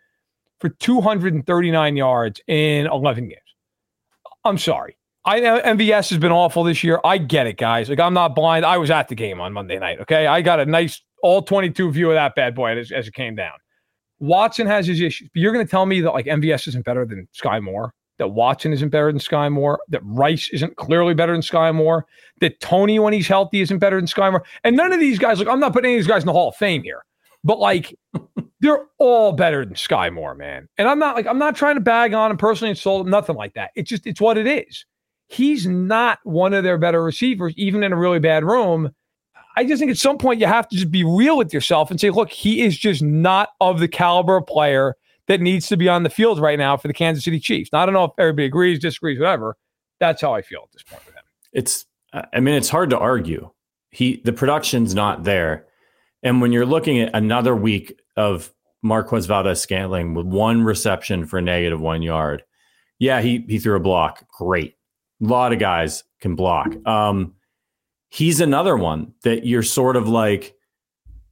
[0.60, 3.41] for 239 yards in 11 games.
[4.45, 4.97] I'm sorry.
[5.25, 6.99] I know MVS has been awful this year.
[7.04, 7.89] I get it, guys.
[7.89, 8.65] Like I'm not blind.
[8.65, 9.99] I was at the game on Monday night.
[10.01, 13.13] Okay, I got a nice all 22 view of that bad boy as, as it
[13.13, 13.54] came down.
[14.19, 17.06] Watson has his issues, but you're going to tell me that like MVS isn't better
[17.06, 21.34] than Skyy Moore, that Watson isn't better than Skyy Moore, that Rice isn't clearly better
[21.34, 22.05] than Skyy Moore,
[22.39, 25.39] that Toney, when he's healthy isn't better than Skyy Moore, and none of these guys.
[25.39, 27.03] Like I'm not putting any of these guys in the Hall of Fame here,
[27.43, 27.97] but like
[28.62, 30.69] they're all better than Skyy Moore, man.
[30.77, 33.12] And I'm not like I'm not trying to bag on him personally and insult him,
[33.12, 33.71] nothing like that.
[33.75, 34.86] It's just it's what it is
[35.31, 38.91] he's not one of their better receivers, even in a really bad room.
[39.55, 41.99] I just think at some point you have to just be real with yourself and
[41.99, 44.95] say, look, he is just not of the caliber of player
[45.32, 47.70] that needs to be on the field right now for the Kansas City Chiefs.
[47.72, 49.56] Now, I don't know if everybody agrees, disagrees, whatever.
[50.02, 51.24] That's how I feel at this point with him.
[51.54, 51.86] It's,
[52.34, 53.50] I mean, it's hard to argue.
[53.91, 55.67] He, the production's not there.
[56.22, 61.80] And when you're looking at another week of Marquez Valdes-Scantling with one reception for negative
[61.80, 62.44] one yard,
[63.00, 64.28] yeah, he he threw a block.
[64.38, 64.76] Great.
[65.24, 66.76] A lot of guys can block.
[66.86, 67.36] Um,
[68.10, 70.56] he's another one that you're sort of like,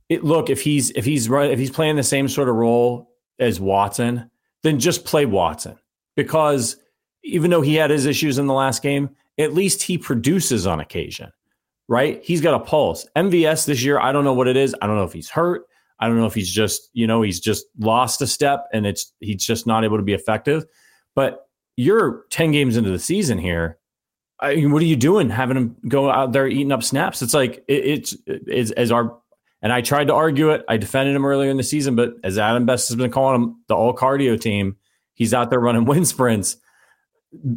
[0.07, 3.08] it, look, if he's if he's right, if he's playing the same sort of role
[3.39, 4.29] as Watson,
[4.63, 5.77] then just play Watson
[6.15, 6.77] because
[7.23, 10.79] even though he had his issues in the last game, at least he produces on
[10.79, 11.31] occasion,
[11.87, 12.23] right?
[12.23, 13.07] He's got a pulse.
[13.15, 14.75] MVS this year, I don't know what it is.
[14.81, 15.63] I don't know if he's hurt.
[15.99, 19.13] I don't know if he's just, you know, he's just lost a step and it's
[19.19, 20.65] he's just not able to be effective.
[21.15, 23.79] But you're 10 games into the season here
[24.41, 27.21] I mean, what are you doing having him go out there eating up snaps?
[27.21, 29.17] It's like it, it's it's as our
[29.61, 30.63] and I tried to argue it.
[30.69, 33.63] I defended him earlier in the season, but as Adam Best has been calling him
[33.67, 34.77] the all cardio team,
[35.13, 36.57] he's out there running wind sprints.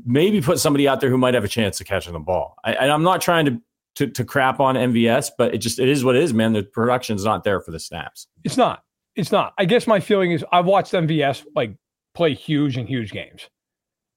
[0.04, 2.56] Maybe put somebody out there who might have a chance of catching the ball.
[2.64, 3.60] I, and I'm not trying to,
[3.94, 6.52] to to crap on MVS, but it just it is what it is, man.
[6.52, 8.26] The production's not there for the snaps.
[8.44, 8.82] It's not.
[9.16, 9.54] It's not.
[9.58, 11.76] I guess my feeling is I've watched MVS like
[12.14, 13.48] play huge and huge games.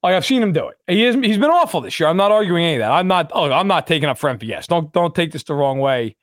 [0.04, 0.76] Like I've seen him do it.
[0.88, 2.08] He is, he's been awful this year.
[2.08, 2.92] I'm not arguing any of that.
[2.92, 3.32] I'm not.
[3.34, 4.68] Oh, I'm not taking up for MVS.
[4.68, 6.16] Don't don't take this the wrong way.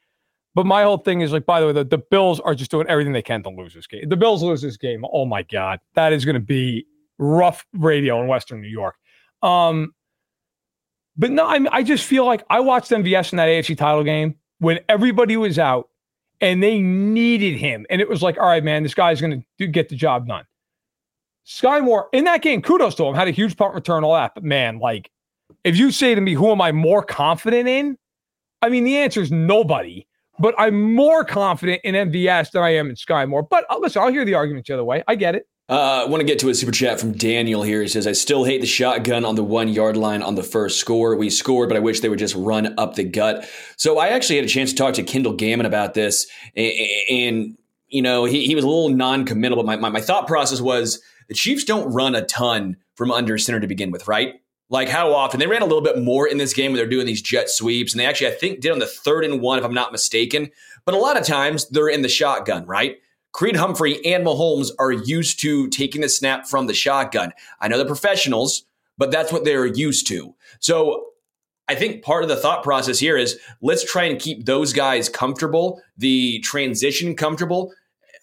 [0.55, 2.87] But my whole thing is like, by the way, the, the Bills are just doing
[2.89, 4.09] everything they can to lose this game.
[4.09, 5.05] The Bills lose this game.
[5.13, 6.87] Oh my God, that is going to be
[7.19, 8.97] rough radio in Western New York.
[9.43, 9.95] Um,
[11.17, 14.37] but no, I I just feel like I watched MVS in that AFC title game
[14.59, 15.89] when everybody was out
[16.41, 19.67] and they needed him, and it was like, all right, man, this guy's going to
[19.67, 20.45] get the job done.
[21.47, 24.35] Skyy Moore in that game, kudos to him, had a huge punt return, all that.
[24.35, 25.11] But man, like,
[25.65, 27.99] if you say to me, who am I more confident in?
[28.61, 30.07] I mean, the answer is nobody.
[30.43, 33.45] But I'm more confident in MVS than I am in Skyy Moore.
[33.45, 35.05] But uh, listen, I'll hear the argument the other way.
[35.07, 35.47] I get it.
[35.69, 37.81] Uh, I want to get to a super chat from Daniel here.
[37.81, 40.81] He says, I still hate the shotgun on the one yard line on the first
[40.81, 41.17] score.
[41.17, 43.49] We scored, but I wish they would just run up the gut.
[43.77, 46.27] So I actually had a chance to talk to Kendall Gammon about this.
[46.57, 46.73] And,
[47.09, 50.27] and you know, he, he was a little non committal, but my, my, my thought
[50.27, 54.35] process was the Chiefs don't run a ton from under center to begin with, right?
[54.69, 57.07] Like how often they ran a little bit more in this game when they're doing
[57.07, 59.65] these jet sweeps, and they actually I think did on the third and one if
[59.65, 60.51] I'm not mistaken.
[60.85, 62.97] But a lot of times they're in the shotgun, right?
[63.33, 67.33] Creed Humphrey and Mahomes are used to taking the snap from the shotgun.
[67.61, 68.65] I know they're professionals,
[68.99, 70.35] but that's what they're used to.
[70.61, 71.07] So
[71.69, 75.09] I think part of the thought process here is let's try and keep those guys
[75.09, 77.73] comfortable, the transition comfortable,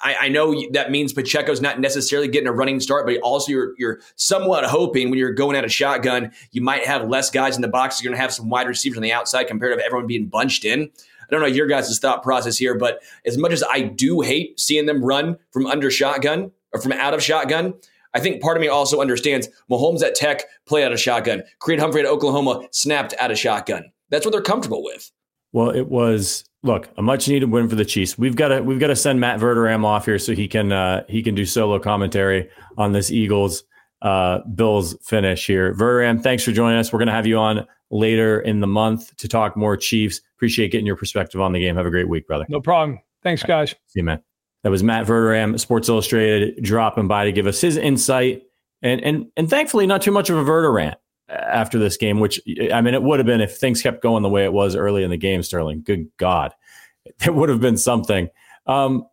[0.01, 3.73] I, I, know that means Pacheco's not necessarily getting a running start, but also you're
[3.77, 7.61] you're somewhat hoping when you're going at a shotgun, you might have less guys in
[7.61, 8.01] the box.
[8.01, 10.63] You're going to have some wide receivers on the outside compared to everyone being bunched
[10.63, 10.83] in.
[10.83, 14.59] I don't know your guys' thought process here, but as much as I do hate
[14.59, 17.75] seeing them run from under shotgun or from out of shotgun,
[18.13, 21.43] I think part of me also understands Mahomes at Tech play out of shotgun.
[21.59, 23.91] Creed Humphrey at Oklahoma snapped out of shotgun.
[24.09, 25.11] That's what they're comfortable with.
[25.51, 28.17] Well, it was look a much needed win for the Chiefs.
[28.17, 31.03] We've got to we've got to send Matt Verderame off here so he can uh,
[31.07, 33.63] he can do solo commentary on this Eagles
[34.01, 35.73] uh, Bills finish here.
[35.73, 36.93] Verderame, thanks for joining us.
[36.93, 40.21] We're going to have you on later in the month to talk more Chiefs.
[40.35, 41.75] Appreciate getting your perspective on the game.
[41.75, 42.45] Have a great week, brother.
[42.49, 42.99] No problem.
[43.23, 43.71] Thanks, guys.
[43.87, 44.21] See you, man.
[44.63, 48.43] That was Matt Verderame, Sports Illustrated, dropping by to give us his insight
[48.81, 50.95] and and and thankfully not too much of a Verderame
[51.29, 52.41] after this game, which
[52.73, 55.03] I mean, it would have been if things kept going the way it was early
[55.03, 55.83] in the game, Sterling.
[55.83, 56.53] Good God,
[57.25, 58.29] it would have been something.
[58.65, 59.05] Um,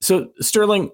[0.00, 0.90] so, Sterling,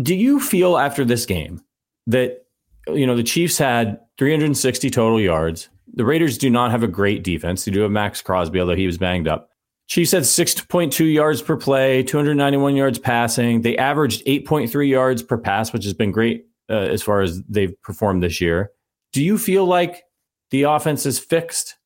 [0.00, 1.62] do you feel after this game
[2.06, 2.46] that,
[2.88, 5.68] you know, the Chiefs had 360 total yards?
[5.94, 7.64] The Raiders do not have a great defense.
[7.64, 9.50] They do have Maxx Crosby, although he was banged up.
[9.88, 13.60] Chiefs had 6.2 yards per play, 291 yards passing.
[13.62, 17.74] They averaged 8.3 yards per pass, which has been great uh, as far as they've
[17.82, 18.70] performed this year.
[19.12, 20.04] Do you feel like
[20.50, 21.76] the offense is fixed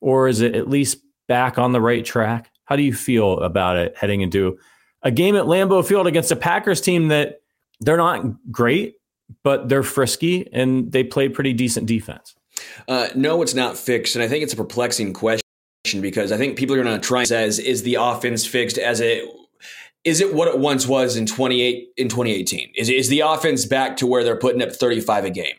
[0.00, 0.98] or is it at least
[1.28, 2.50] back on the right track?
[2.64, 4.58] How do you feel about it heading into
[5.02, 7.40] a game at Lambeau Field against a Packers team that
[7.80, 8.94] they're not great,
[9.42, 12.34] but they're frisky and they play pretty decent defense?
[12.88, 14.16] Uh, no, it's not fixed.
[14.16, 15.42] And I think it's a perplexing question
[16.00, 19.00] because I think people are going to try and says, is the offense fixed as
[19.00, 19.24] it
[20.04, 22.72] is it what it once was in 28 in 2018?
[22.76, 25.56] Is, is the offense back to where they're putting up 35 a game?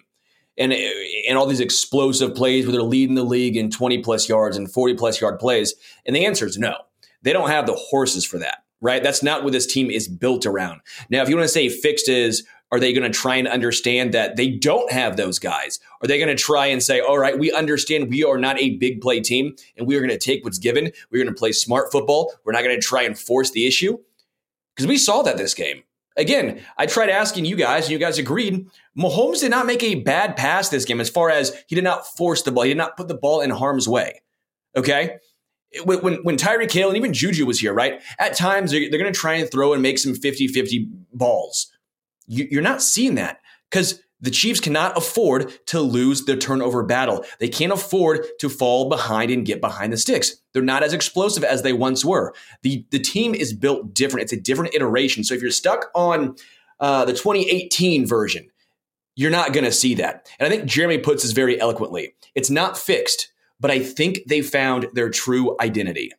[0.58, 4.58] And and all these explosive plays where they're leading the league in 20 plus yards
[4.58, 5.76] and 40 plus yard plays?
[6.06, 6.76] And the answer is no.
[7.22, 9.02] They don't have the horses for that, right?
[9.02, 10.82] That's not what this team is built around.
[11.10, 14.14] Now, if you want to say fixed is, are they going to try and understand
[14.14, 15.80] that they don't have those guys?
[16.02, 18.78] Are they going to try and say, all right, we understand we are not a
[18.78, 20.92] big play team and we are going to take what's given.
[21.10, 22.34] We're going to play smart football.
[22.44, 23.98] We're not going to try and force the issue.
[24.76, 25.84] Because we saw that this game.
[26.18, 28.68] Again, I tried asking you guys, and you guys agreed.
[28.98, 32.08] Mahomes did not make a bad pass this game as far as he did not
[32.16, 32.64] force the ball.
[32.64, 34.22] He did not put the ball in harm's way.
[34.78, 35.18] Okay?
[35.84, 38.02] When, when, when Tyreek and even Juju was here, right?
[38.18, 41.72] At times, they're, they're going to try and throw and make some 50 50 balls.
[42.28, 47.26] You, you're not seeing that because the Chiefs cannot afford to lose the turnover battle.
[47.40, 50.38] They can't afford to fall behind and get behind the sticks.
[50.54, 52.34] They're not as explosive as they once were.
[52.62, 54.24] The, the team is built different.
[54.24, 55.24] It's a different iteration.
[55.24, 56.36] So if you're stuck on
[56.80, 58.50] uh, the 2018 version,
[59.16, 60.30] you're not going to see that.
[60.40, 62.16] And I think Jeremy puts this very eloquently.
[62.36, 66.12] It's not fixed, but I think they found their true identity.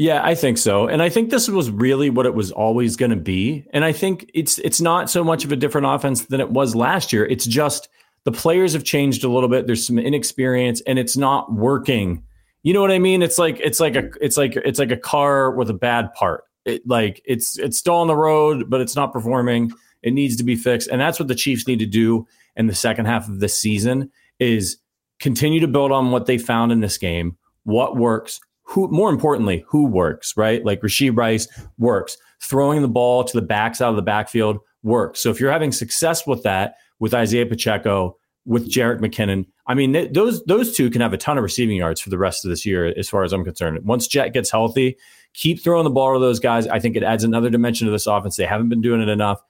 [0.00, 0.86] Yeah, I think so.
[0.86, 3.66] And I think this was really what it was always going to be.
[3.72, 6.76] And I think it's it's not so much of a different offense than it was
[6.76, 7.26] last year.
[7.26, 7.88] It's just
[8.22, 9.66] the players have changed a little bit.
[9.66, 12.22] There's some inexperience and it's not working.
[12.62, 13.22] You know what I mean?
[13.22, 16.44] It's like it's like a it's like it's like a car with a bad part.
[16.64, 19.72] It like it's it's still on the road, but it's not performing.
[20.04, 20.88] It needs to be fixed.
[20.90, 22.24] And that's what the Chiefs need to do
[22.54, 24.76] in the second half of the season is
[25.18, 28.38] continue to build on what they found in this game, what works,
[28.68, 30.64] who more importantly, who works, right?
[30.64, 31.48] Like Rashee Rice
[31.78, 32.18] works.
[32.40, 35.20] Throwing the ball to the backs out of the backfield works.
[35.20, 39.92] So if you're having success with that, with Isaiah Pacheco, with Jerick McKinnon, I mean,
[39.94, 42.50] th- those those two can have a ton of receiving yards for the rest of
[42.50, 43.78] this year, as far as I'm concerned.
[43.84, 44.96] Once Jet gets healthy,
[45.32, 46.66] keep throwing the ball to those guys.
[46.66, 48.36] I think it adds another dimension to this offense.
[48.36, 49.42] They haven't been doing it enough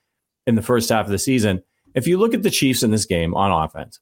[0.47, 1.63] in the first half of the season.
[1.95, 3.99] If you look at the Chiefs in this game on offense,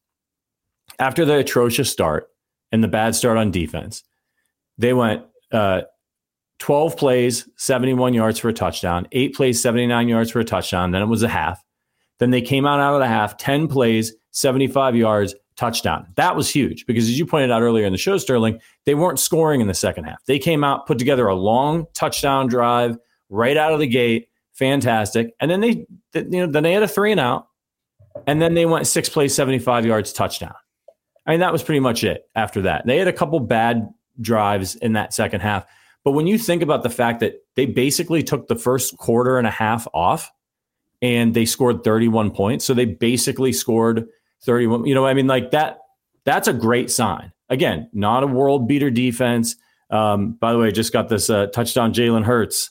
[0.98, 2.28] after the atrocious start
[2.70, 4.02] and the bad start on defense,
[4.78, 5.82] they went uh,
[6.58, 10.90] 12 plays, 71 yards for a touchdown, eight plays, 79 yards for a touchdown.
[10.90, 11.62] Then it was a half.
[12.18, 16.06] Then they came out out of the half, 10 plays, 75 yards, touchdown.
[16.16, 19.18] That was huge because, as you pointed out earlier in the show, Sterling, they weren't
[19.18, 20.24] scoring in the second half.
[20.26, 22.96] They came out, put together a long touchdown drive
[23.28, 25.34] right out of the gate, fantastic.
[25.40, 27.48] And then they, you know, then they had a three and out,
[28.26, 30.54] and then they went six plays, seventy-five yards, touchdown.
[31.26, 32.28] I mean, that was pretty much it.
[32.34, 33.88] After that, they had a couple bad
[34.20, 35.66] drives in that second half.
[36.04, 39.46] But when you think about the fact that they basically took the first quarter and
[39.46, 40.30] a half off
[41.02, 42.64] and they scored 31 points.
[42.64, 44.06] So they basically scored
[44.42, 44.86] 31.
[44.86, 45.78] You know, I mean, like that,
[46.24, 47.32] that's a great sign.
[47.48, 49.56] Again, not a world beater defense.
[49.90, 52.70] Um, by the way, just got this uh, touchdown, Jalen Hurts.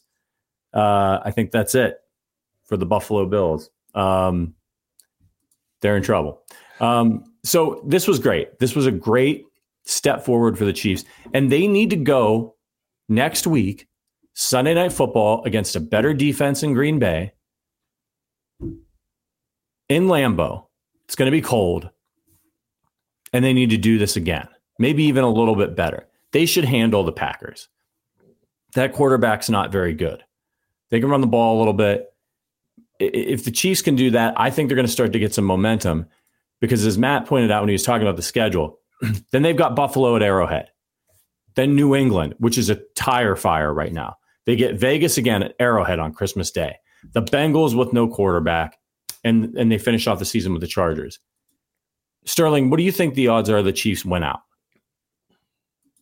[0.73, 1.97] Uh, I think that's it
[2.65, 3.69] for the Buffalo Bills.
[3.93, 4.55] Um,
[5.79, 6.41] they're in trouble.
[6.81, 8.59] Um, so this was great.
[8.59, 9.45] This was a great
[9.85, 12.55] step forward for the Chiefs, and they need to go
[13.07, 13.87] next week,
[14.33, 17.33] Sunday Night Football against a better defense in Green Bay
[19.89, 20.65] in Lambeau.
[21.05, 21.89] It's going to be cold.
[23.31, 24.47] And they need to do this again,
[24.79, 26.07] maybe even a little bit better.
[26.31, 27.67] They should handle the Packers.
[28.73, 30.23] That quarterback's not very good.
[30.89, 32.13] They can run the ball a little bit.
[32.99, 35.45] If the Chiefs can do that, I think they're going to start to get some
[35.45, 36.07] momentum
[36.61, 38.79] because, as Matt pointed out when he was talking about the schedule,
[39.31, 40.69] then they've got Buffalo at Arrowhead,
[41.55, 44.17] then New England, which is a tire fire right now.
[44.45, 46.75] They get Vegas again at Arrowhead on Christmas Day.
[47.13, 48.77] The Bengals with no quarterback,
[49.23, 51.19] and and they finish off the season with the Chargers.
[52.25, 54.41] Sterling, what do you think the odds are the Chiefs win out?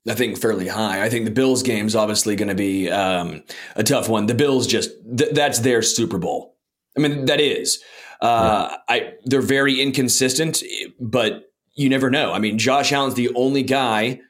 [0.07, 1.03] I think fairly high.
[1.03, 3.43] I think the Bills game is obviously going to be um,
[3.75, 4.25] a tough one.
[4.25, 6.57] The Bills just th- that's their Super Bowl.
[6.97, 7.81] I mean, that is.
[8.21, 8.77] Uh, yeah.
[8.89, 10.61] I they're very inconsistent,
[10.99, 12.33] but you never know.
[12.33, 14.21] I mean, Josh Allen's the only guy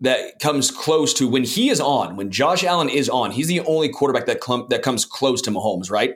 [0.00, 2.16] that comes close to when he is on.
[2.16, 5.50] When Josh Allen is on, he's the only quarterback that clump, that comes close to
[5.50, 6.14] Mahomes, right?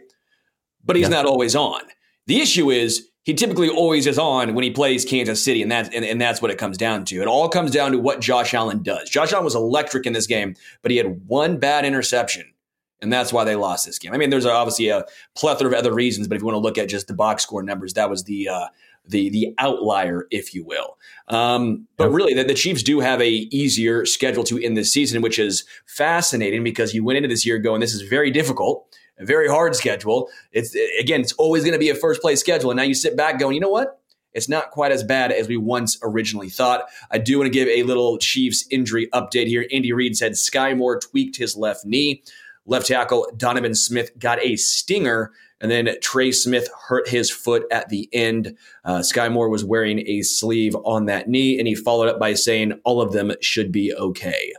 [0.84, 1.16] But he's yeah.
[1.16, 1.82] not always on.
[2.26, 5.88] The issue is he typically always is on when he plays Kansas City, and that's
[5.90, 7.20] and, and, that's what it comes down to.
[7.20, 9.08] It all comes down to what Josh Allen does.
[9.08, 12.52] Josh Allen was electric in this game, but he had one bad interception,
[13.00, 14.12] and that's why they lost this game.
[14.12, 15.04] I mean, there's obviously a
[15.36, 17.62] plethora of other reasons, but if you want to look at just the box score
[17.62, 18.66] numbers, that was the uh,
[19.08, 20.98] the the outlier, if you will.
[21.28, 25.22] Um, but really, the, the, Chiefs do have a easier schedule to end this season,
[25.22, 28.86] which is fascinating because you went into this year going, this is very difficult
[29.18, 30.28] a very hard schedule.
[30.52, 32.70] It's again, it's always going to be a first place schedule.
[32.70, 34.00] And now you sit back going, you know what?
[34.32, 36.84] It's not quite as bad as we once originally thought.
[37.10, 39.66] I do want to give a little Chiefs injury update here.
[39.72, 42.22] Andy Reid said Skyy Moore tweaked his left knee.
[42.66, 47.88] Left tackle Donovan Smith got a stinger, and then Trey Smith hurt his foot at
[47.88, 48.56] the end.
[48.84, 52.34] Uh, Skyy Moore was wearing a sleeve on that knee, and he followed up by
[52.34, 54.52] saying all of them should be okay.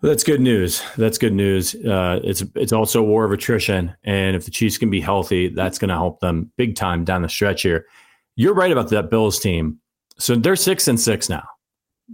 [0.00, 0.82] That's good news.
[0.96, 1.76] That's good news.
[1.76, 5.48] Uh, it's it's also a war of attrition, and if the Chiefs can be healthy,
[5.48, 7.86] that's going to help them big time down the stretch here.
[8.34, 9.78] You're right about that Bills team.
[10.18, 11.46] So they're six and six now.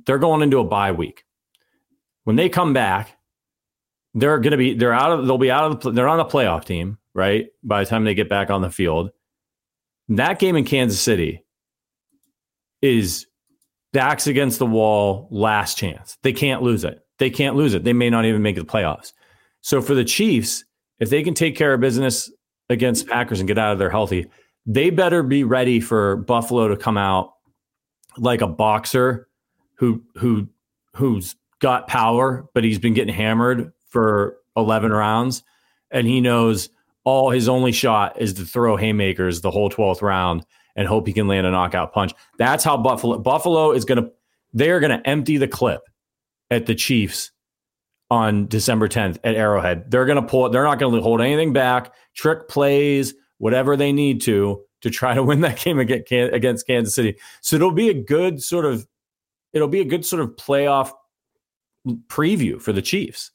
[0.05, 1.25] They're going into a bye week.
[2.25, 3.17] When they come back,
[4.13, 6.25] they're going to be they're out of they'll be out of the, they're on the
[6.27, 9.11] playoff team right by the time they get back on the field.
[10.09, 11.45] That game in Kansas City
[12.81, 13.27] is
[13.93, 16.17] backs against the wall, last chance.
[16.23, 17.85] They can't lose it they can't lose it.
[17.85, 19.13] They may not even make the playoffs.
[19.61, 20.65] So for the Chiefs,
[21.01, 22.31] if they can take care of business
[22.71, 24.27] against Packers and get out of there healthy,
[24.67, 27.35] they better be ready for Buffalo to come out
[28.17, 29.29] like a boxer
[29.75, 30.49] who who
[30.95, 35.43] who's got power, but he's been getting hammered for 11 rounds
[35.91, 36.69] and he knows
[37.09, 40.45] all his only shot is to throw haymakers the whole 12th round
[40.77, 42.13] and hope he can land a knockout punch.
[42.37, 44.11] That's how Buffalo Buffalo is going to
[44.53, 45.81] they're going to empty the clip
[46.51, 47.31] at the Chiefs
[48.11, 49.91] on December 10th at Arrowhead.
[49.91, 50.51] They're going to pull.
[50.51, 51.95] They're not going to hold anything back.
[52.15, 57.17] Trick plays, whatever they need to to try to win that game against Kansas City.
[57.41, 58.87] So it'll be a good sort of
[59.55, 60.93] it'll be a good sort of playoff
[62.09, 63.31] preview for the Chiefs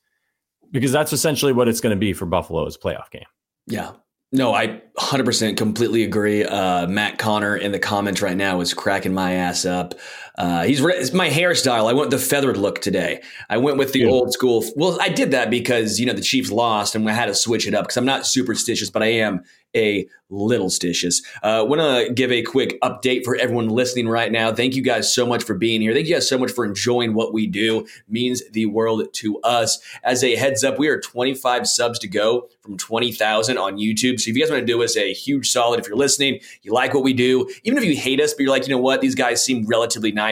[0.72, 3.26] because that's essentially what it's going to be for Buffalo's playoff game.
[3.68, 3.92] Yeah.
[4.32, 6.44] No, I 100% completely agree.
[6.44, 9.94] Uh, Matt Connor in the comments right now is cracking my ass up.
[10.38, 11.90] Uh, he's re- my hairstyle.
[11.90, 13.22] I went the feathered look today.
[13.50, 14.10] I went with the yeah.
[14.10, 14.66] old school.
[14.76, 17.68] Well, I did that because you know the Chiefs lost and I had to switch
[17.68, 19.44] it up because I'm not superstitious, but I am
[19.76, 21.24] a little stitious.
[21.42, 24.54] Uh, Want to give a quick update for everyone listening right now.
[24.54, 25.94] Thank you guys so much for being here.
[25.94, 27.82] Thank you guys so much for enjoying what we do.
[27.82, 29.80] It means the world to us.
[30.04, 34.20] As a heads up, we are 25 subs to go from 20,000 on YouTube.
[34.20, 36.74] So if you guys want to do us a huge solid, if you're listening, you
[36.74, 39.02] like what we do, even if you hate us, but you're like, you know what,
[39.02, 40.23] these guys seem relatively nice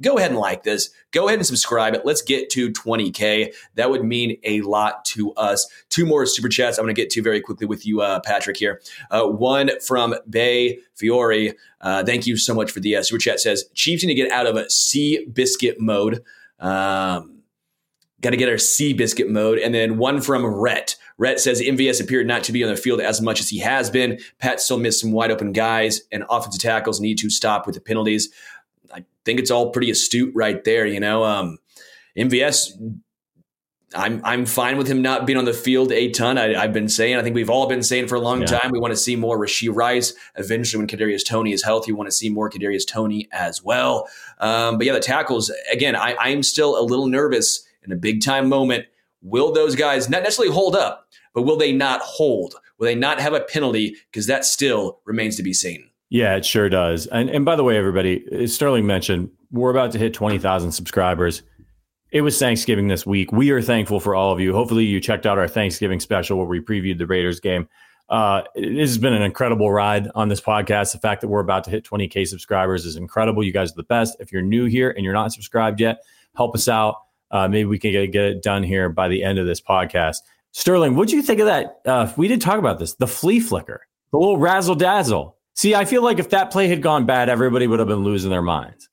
[0.00, 0.90] go ahead and like this.
[1.10, 2.04] Go ahead and subscribe it.
[2.04, 3.54] Let's get to 20K.
[3.74, 5.66] That would mean a lot to us.
[5.88, 8.56] Two more super chats I'm going to get to very quickly with you, uh, Patrick,
[8.56, 8.80] here.
[9.10, 11.54] Uh, one from Bay Fiore.
[11.80, 13.40] Uh, thank you so much for the uh, super chat.
[13.40, 16.22] Says Chiefs need to get out of sea biscuit mode.
[16.58, 17.36] Um,
[18.22, 19.58] Got to get our sea biscuit mode.
[19.58, 20.96] And then one from Rhett.
[21.18, 23.90] Rhett says MVS appeared not to be on the field as much as he has
[23.90, 24.18] been.
[24.38, 27.80] Pat still missed some wide open guys, and offensive tackles need to stop with the
[27.80, 28.30] penalties.
[28.92, 30.86] I think it's all pretty astute right there.
[30.86, 31.58] You know, um,
[32.16, 32.72] MVS.
[33.94, 36.38] I'm I'm fine with him not being on the field a ton.
[36.38, 37.16] I, have been saying.
[37.16, 38.46] I think we've all been saying for a long yeah.
[38.46, 38.72] time.
[38.72, 40.12] We want to see more Rashee Rice.
[40.36, 44.08] Eventually, when Kadarius Toney is healthy, we want to see more Kadarius Toney as well.
[44.38, 45.94] Um, but yeah, the tackles again.
[45.94, 48.86] I, I'm still a little nervous in a big time moment.
[49.22, 52.56] Will those guys not necessarily hold up, but will they not hold?
[52.78, 53.96] Will they not have a penalty?
[54.10, 55.90] Because that still remains to be seen.
[56.08, 57.06] Yeah, it sure does.
[57.06, 60.72] And and by the way, everybody, as Sterling mentioned, we're about to hit twenty thousand
[60.72, 61.42] subscribers.
[62.12, 63.32] It was Thanksgiving this week.
[63.32, 64.52] We are thankful for all of you.
[64.52, 67.68] Hopefully, you checked out our Thanksgiving special where we previewed the Raiders game.
[68.08, 70.92] Uh, this has been an incredible ride on this podcast.
[70.92, 73.42] The fact that we're about to hit 20K subscribers is incredible.
[73.42, 74.16] You guys are the best.
[74.20, 76.02] If you're new here and you're not subscribed yet,
[76.36, 77.02] help us out.
[77.32, 80.18] Uh, maybe we can get, get it done here by the end of this podcast.
[80.52, 81.80] Sterling, what do you think of that?
[81.84, 82.94] Uh, we didn't talk about this.
[82.94, 85.35] The flea flicker, the little razzle dazzle.
[85.56, 88.30] See, I feel like if that play had gone bad, everybody would have been losing
[88.30, 88.88] their minds.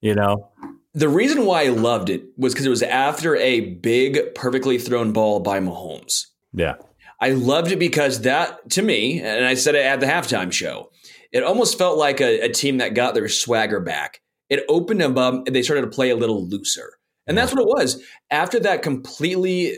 [0.00, 0.50] You know?
[0.94, 5.12] The reason why I loved it was because it was after a big, perfectly thrown
[5.12, 6.26] ball by Mahomes.
[6.52, 6.74] Yeah.
[7.20, 10.90] I loved it because that, to me, and I said it at the halftime show,
[11.30, 14.20] it almost felt like a, a team that got their swagger back.
[14.50, 16.98] It opened them up and they started to play a little looser.
[17.28, 18.02] And that's what it was.
[18.30, 19.76] After that completely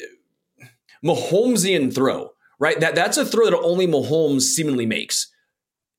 [1.05, 2.81] Mahomesian throw, right?
[2.81, 5.31] That that's a throw that only Mahomes seemingly makes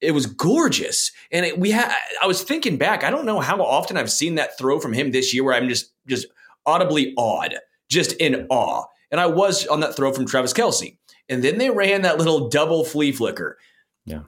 [0.01, 1.11] it was gorgeous.
[1.31, 4.35] And it, we had, I was thinking back, I don't know how often I've seen
[4.35, 6.27] that throw from him this year where I'm just, just
[6.65, 7.55] audibly awed,
[7.89, 8.85] just in awe.
[9.11, 10.97] And I was on that throw from Travis Kelce.
[11.29, 13.57] And then they ran that little double flea flicker.
[14.05, 14.23] Yeah.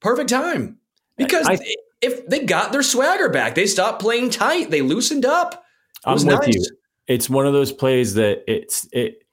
[0.00, 0.78] Perfect time.
[1.16, 1.58] Because I, I,
[2.00, 5.64] if they got their swagger back, they stopped playing tight, they loosened up.
[6.04, 6.54] I'm with nice.
[6.54, 6.64] you.
[7.06, 9.24] It's one of those plays that it's, it,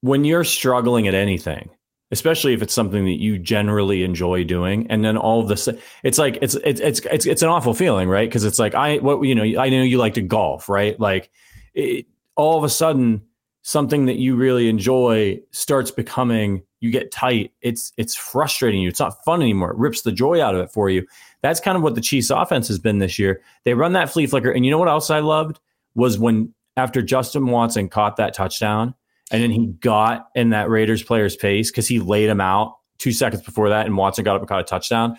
[0.00, 1.70] when you're struggling at anything,
[2.14, 4.86] especially if it's something that you generally enjoy doing.
[4.88, 5.68] And then all of this
[6.04, 8.28] it's like it's it's it's it's, it's an awful feeling right?
[8.28, 10.98] Because it's like i what you know i know you like to golf right?
[10.98, 11.30] Like
[11.74, 12.06] it,
[12.36, 13.22] all of a sudden
[13.62, 17.52] something that you really enjoy starts becoming you get tight.
[17.62, 18.90] It's it's frustrating you.
[18.90, 19.72] It's not fun anymore.
[19.72, 21.04] It rips the joy out of it for you.
[21.42, 23.42] That's kind of what the chiefs offense has been this year.
[23.64, 24.52] They run that flea flicker.
[24.52, 25.58] And you know what else i loved?
[25.96, 28.94] Was when after justin watson caught that touchdown
[29.30, 33.12] and then he got in that Raiders player's pace because he laid him out two
[33.12, 35.16] seconds before that, and Watson got up and caught a touchdown.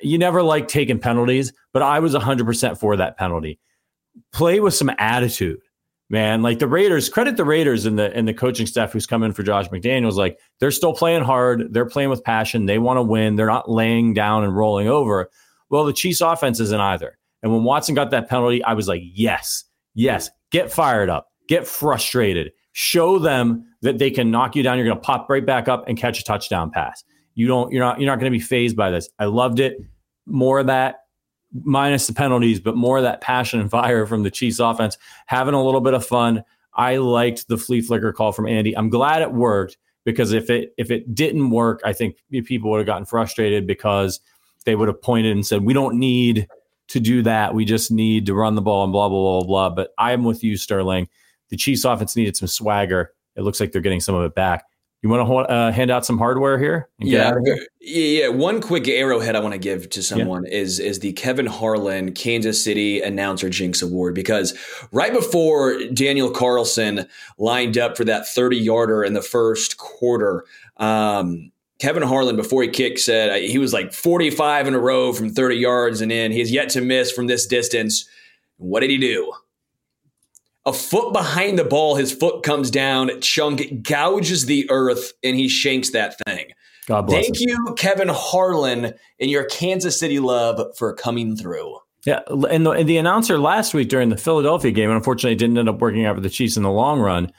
[0.00, 3.58] You never like taking penalties, but I was 100% for that penalty.
[4.32, 5.60] Play with some attitude,
[6.10, 6.42] man.
[6.42, 9.42] Like the Raiders, credit the Raiders and the and the coaching staff who's coming for
[9.42, 10.14] Josh McDaniels.
[10.14, 13.36] Like they're still playing hard, they're playing with passion, they want to win.
[13.36, 15.30] They're not laying down and rolling over.
[15.70, 17.18] Well, the Chiefs offense isn't either.
[17.42, 19.64] And when Watson got that penalty, I was like, yes,
[19.94, 24.76] yes, get fired up, get frustrated, show them that they can knock you down.
[24.76, 27.04] You're going to pop right back up and catch a touchdown pass.
[27.34, 27.72] You don't.
[27.72, 27.98] You're not.
[27.98, 29.08] You're not going to be phased by this.
[29.18, 29.78] I loved it.
[30.26, 31.06] More of that,
[31.62, 34.98] minus the penalties, but more of that passion and fire from the Chiefs offense.
[35.24, 36.44] Having a little bit of fun.
[36.74, 38.76] I liked the flea flicker call from Andy.
[38.76, 42.78] I'm glad it worked because if it if it didn't work, I think people would
[42.78, 44.20] have gotten frustrated because
[44.66, 46.46] they would have pointed and said, "We don't need
[46.88, 47.54] to do that.
[47.54, 50.44] We just need to run the ball and blah blah blah blah." But I'm with
[50.44, 51.08] you, Sterling
[51.50, 53.12] the Chiefs offense needed some swagger.
[53.36, 54.64] It looks like they're getting some of it back.
[55.02, 56.88] You want to uh, hand out some hardware here?
[56.98, 57.66] Yeah, here?
[57.80, 58.28] yeah.
[58.28, 60.58] One quick arrowhead I want to give to someone yeah.
[60.58, 64.58] is is the Kevin Harlan Kansas City Announcer Jinx Award because
[64.92, 67.06] right before Daniel Carlson
[67.38, 70.44] lined up for that thirty yarder in the first quarter,
[70.78, 74.80] um, Kevin Harlan before he kicked said uh, he was like forty five in a
[74.80, 76.32] row from thirty yards and in.
[76.32, 78.08] He has yet to miss from this distance.
[78.56, 79.32] What did he do?
[80.66, 85.48] A foot behind the ball, his foot comes down, Chunk gouges the earth, and he
[85.48, 86.48] shanks that thing.
[86.86, 87.24] God bless.
[87.24, 91.78] Thank you, Kevin Harlan, and your Kansas City love for coming through.
[92.04, 95.58] Yeah, and the, and the announcer last week during the Philadelphia game, and unfortunately, didn't
[95.58, 97.32] end up working out for the Chiefs in the long run.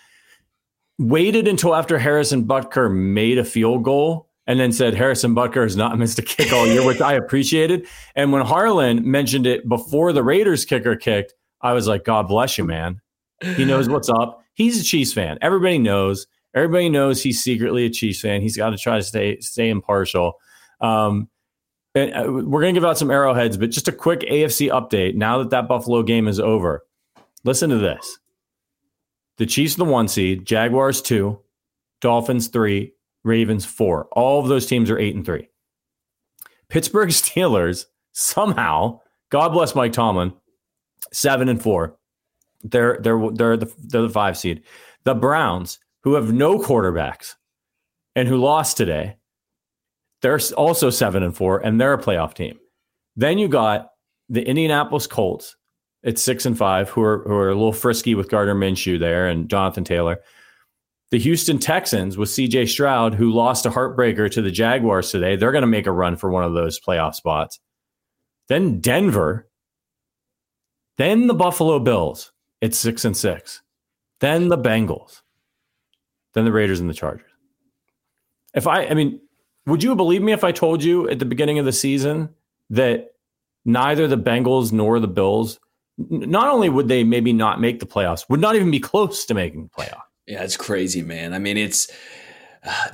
[0.99, 5.75] Waited until after Harrison Butker made a field goal and then said Harrison Butker has
[5.75, 7.87] not missed a kick all year, which I appreciated.
[8.15, 12.57] And when Harlan mentioned it before the Raiders kicker kicked, I was like, God bless
[12.57, 12.99] you, man.
[13.41, 14.43] He knows what's up.
[14.53, 15.37] He's a Chiefs fan.
[15.41, 16.27] Everybody knows.
[16.55, 18.41] Everybody knows he's secretly a Chiefs fan.
[18.41, 20.39] He's got to try to stay stay impartial.
[20.81, 21.29] Um,
[21.95, 25.15] And uh, we're going to give out some arrowheads, but just a quick AFC update
[25.15, 26.85] now that that Buffalo game is over.
[27.43, 28.19] Listen to this.
[29.37, 31.39] The Chiefs the one seed, Jaguars two,
[32.01, 34.07] Dolphins three, Ravens four.
[34.11, 35.49] All of those teams are eight and three.
[36.69, 40.33] Pittsburgh Steelers somehow, God bless Mike Tomlin,
[41.13, 41.96] seven and four.
[42.63, 44.63] They're they're they're the they're the five seed.
[45.03, 47.35] The Browns, who have no quarterbacks
[48.15, 49.17] and who lost today,
[50.21, 52.59] they're also seven and four, and they're a playoff team.
[53.15, 53.89] Then you got
[54.29, 55.55] the Indianapolis Colts
[56.03, 59.27] at six and five, who are who are a little frisky with Gardner Minshew there
[59.27, 60.19] and Jonathan Taylor.
[61.09, 65.53] The Houston Texans with CJ Stroud, who lost a heartbreaker to the Jaguars today, they're
[65.53, 67.59] going to make a run for one of those playoff spots.
[68.49, 69.47] Then Denver.
[70.97, 72.31] Then the Buffalo Bills
[72.61, 73.61] at six and six.
[74.19, 75.21] Then the Bengals.
[76.33, 77.29] Then the Raiders and the Chargers.
[78.53, 79.19] If I, I mean,
[79.65, 82.29] would you believe me if I told you at the beginning of the season
[82.69, 83.11] that
[83.65, 85.59] neither the Bengals nor the Bills
[85.97, 89.33] not only would they maybe not make the playoffs, would not even be close to
[89.33, 90.01] making the playoff.
[90.27, 91.33] Yeah, it's crazy, man.
[91.33, 91.91] I mean, it's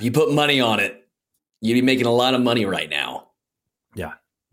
[0.00, 1.06] you put money on it,
[1.60, 3.28] you'd be making a lot of money right now.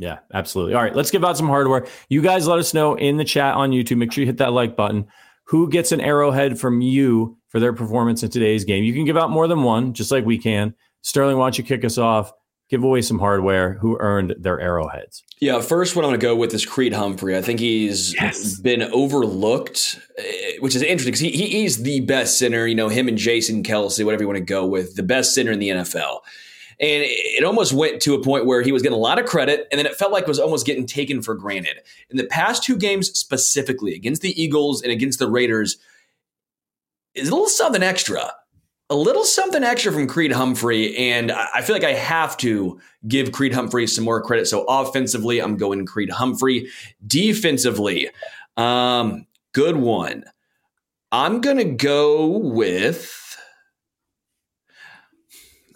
[0.01, 0.19] Yeah.
[0.33, 0.73] Absolutely.
[0.73, 1.85] All right, let's give out some hardware.
[2.09, 3.97] You guys let us know in the chat on YouTube.
[3.97, 5.07] Make sure you hit that like button.
[5.45, 8.83] Who gets an arrowhead from you for their performance in today's game?
[8.83, 10.73] You can give out more than one, just like we can.
[11.03, 12.33] Sterling, why don't you kick us off?
[12.71, 15.23] give away some hardware who earned their arrowheads.
[15.41, 17.37] Yeah, first one I'm going to go with is Creed Humphrey.
[17.37, 18.59] I think he's yes.
[18.61, 22.65] been overlooked, eh, which is interesting because he, he's the best center.
[22.65, 25.51] You know, him and Jason Kelce, whatever you want to go with, the best center
[25.51, 26.19] in the NFL.
[26.81, 29.67] And it almost went to a point where he was getting a lot of credit,
[29.71, 31.77] and then it felt like it was almost getting taken for granted.
[32.09, 35.77] In the past two games specifically, against the Eagles and against the Raiders,
[37.13, 38.33] is a little something extra
[38.91, 42.77] a little something extra from Creed Humphrey, and I feel like I have to
[43.07, 44.47] give Creed Humphrey some more credit.
[44.47, 46.67] So offensively, I'm going Creed Humphrey.
[47.07, 48.09] Defensively,
[48.57, 50.25] um, good one.
[51.13, 53.30] I'm gonna go with.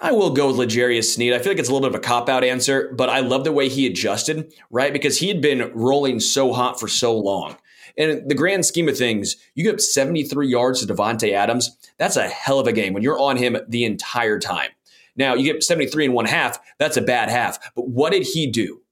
[0.06, 1.34] I will go with L'Jarius Sneed.
[1.34, 3.44] I feel like it's a little bit of a cop out answer, but I love
[3.44, 4.94] the way he adjusted, right?
[4.94, 7.58] Because he had been rolling so hot for so long.
[7.98, 11.76] And the grand scheme of things, you get 73 yards to Davante Adams.
[11.98, 14.70] That's a hell of a game when you're on him the entire time.
[15.16, 16.60] Now, you get 73 and one half.
[16.78, 17.74] That's a bad half.
[17.74, 18.84] But what did he do?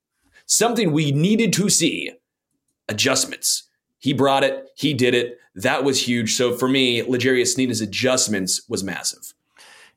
[0.48, 2.10] Something we needed to see
[2.90, 3.70] adjustments.
[4.00, 5.38] He brought it, he did it.
[5.54, 6.34] That was huge.
[6.34, 9.36] So for me, L'Jarius Sneed's adjustments was massive.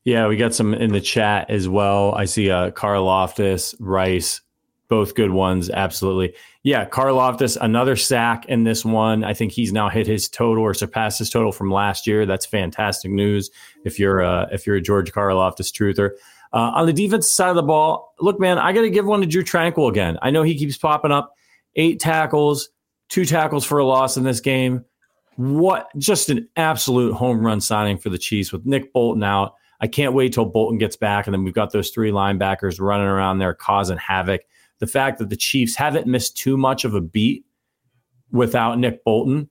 [0.07, 2.15] Yeah, we got some in the chat as well.
[2.15, 4.39] I see uh, Karlaftis, Rice,
[4.87, 5.69] both good ones.
[5.69, 6.33] Absolutely.
[6.63, 9.25] Yeah, Karlaftis, another sack in this one.
[9.25, 12.25] I think he's now hit his total or surpassed his total from last year.
[12.25, 13.51] That's fantastic news
[13.83, 16.11] if you're uh, if you're a George Karlaftis truther.
[16.53, 19.19] Uh, on the defensive side of the ball, look, man, I got to give one
[19.19, 20.17] to Drue Tranquill again.
[20.21, 21.33] I know he keeps popping up.
[21.75, 22.69] Eight tackles,
[23.09, 24.85] two tackles for a loss in this game.
[25.35, 29.55] What just an absolute home run signing for the Chiefs with Nick Bolton out.
[29.79, 33.07] I can't wait till Bolton gets back, and then we've got those three linebackers running
[33.07, 34.41] around there causing havoc
[34.79, 37.45] the fact that the Chiefs haven't missed too much of a beat
[38.31, 39.49] without Nick Bolton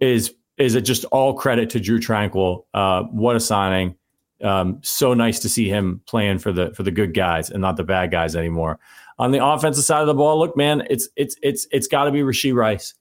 [0.00, 2.64] is is it just all credit to Drue Tranquill.
[2.72, 3.94] Uh, what a signing!
[4.42, 7.76] Um, so nice to see him playing for the for the good guys and not
[7.76, 8.78] the bad guys anymore.
[9.18, 12.10] On the offensive side of the ball, look, man, it's it's it's it's got to
[12.10, 12.94] be Rashee Rice.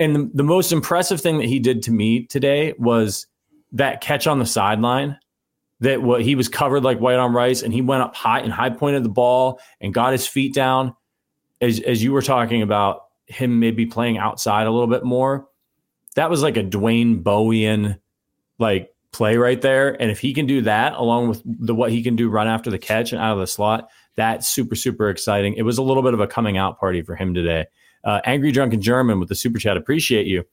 [0.00, 3.26] And the, the most impressive thing that he did to me today was
[3.72, 5.18] that catch on the sideline
[5.80, 8.52] that what he was covered like white on rice and he went up high and
[8.52, 10.94] high pointed the ball and got his feet down
[11.60, 15.48] as as you were talking about him maybe playing outside a little bit more,
[16.14, 17.98] that was like a Dwayne Bowean
[18.58, 20.00] like play right there.
[20.00, 22.70] And if he can do that along with the what he can do run after
[22.70, 25.54] the catch and out of the slot, that's super super exciting.
[25.54, 27.66] It was a little bit of a coming out party for him today.
[28.04, 30.44] Uh, Angry Drunken German with the super chat, appreciate you.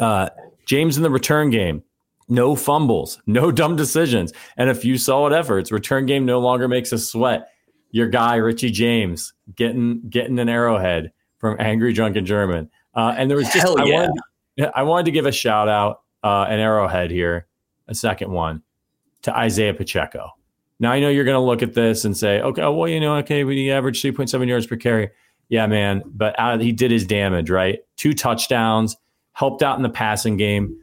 [0.00, 0.30] Uh,
[0.66, 1.82] James in the return game,
[2.28, 5.72] no fumbles, no dumb decisions, and a few solid efforts.
[5.72, 7.48] Return game no longer makes us sweat
[7.90, 12.68] your guy Richie James getting getting an arrowhead from Angry Drunken German.
[12.94, 14.08] Uh, and there was just I, yeah.
[14.08, 17.46] wanted, I wanted to give a shout out, uh, an arrowhead here,
[17.86, 18.62] a second one
[19.22, 20.30] to Isaiah Pacheco.
[20.80, 23.16] Now I know you're going to look at this and say, okay, well you know,
[23.18, 25.10] okay, we average 3.7 yards per carry.
[25.48, 27.78] Yeah, man, but uh, he did his damage, right?
[27.96, 28.96] Two touchdowns,
[29.34, 30.76] helped out in the passing game.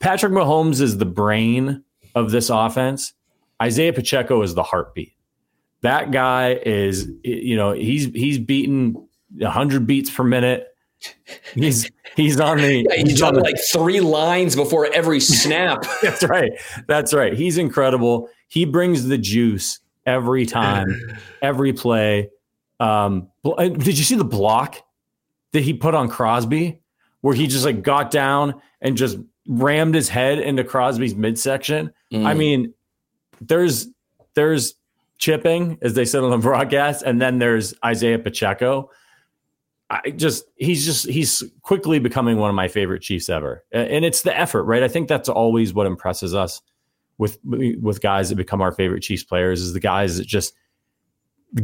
[0.00, 1.82] Patrick Mahomes is the brain
[2.14, 3.12] of this offense.
[3.60, 5.14] Isaiah Pacheco is the heartbeat.
[5.82, 10.66] That guy is you know he's he's beating 100 beats per minute.
[11.54, 15.84] He's he's on the yeah, he's, he's on, like three lines before every snap.
[16.02, 16.52] That's right.
[16.86, 17.32] That's right.
[17.32, 18.28] He's incredible.
[18.48, 20.88] He brings the juice every time
[21.42, 22.30] every play.
[22.80, 24.82] Um, did you see the block
[25.52, 26.80] that he put on Crosby,
[27.20, 29.18] where he just like got down and just
[29.48, 31.92] rammed his head into Crosby's midsection?
[32.12, 32.26] Mm.
[32.26, 32.74] I mean,
[33.40, 33.88] there's
[34.34, 34.74] there's
[35.18, 38.90] chipping, as they said on the broadcast, and then there's Isaiah Pacheco.
[39.90, 44.22] I just he's just he's quickly becoming one of my favorite Chiefs ever, and it's
[44.22, 44.82] the effort, right?
[44.82, 46.60] I think that's always what impresses us
[47.16, 50.54] with with guys that become our favorite Chiefs players is the guys that just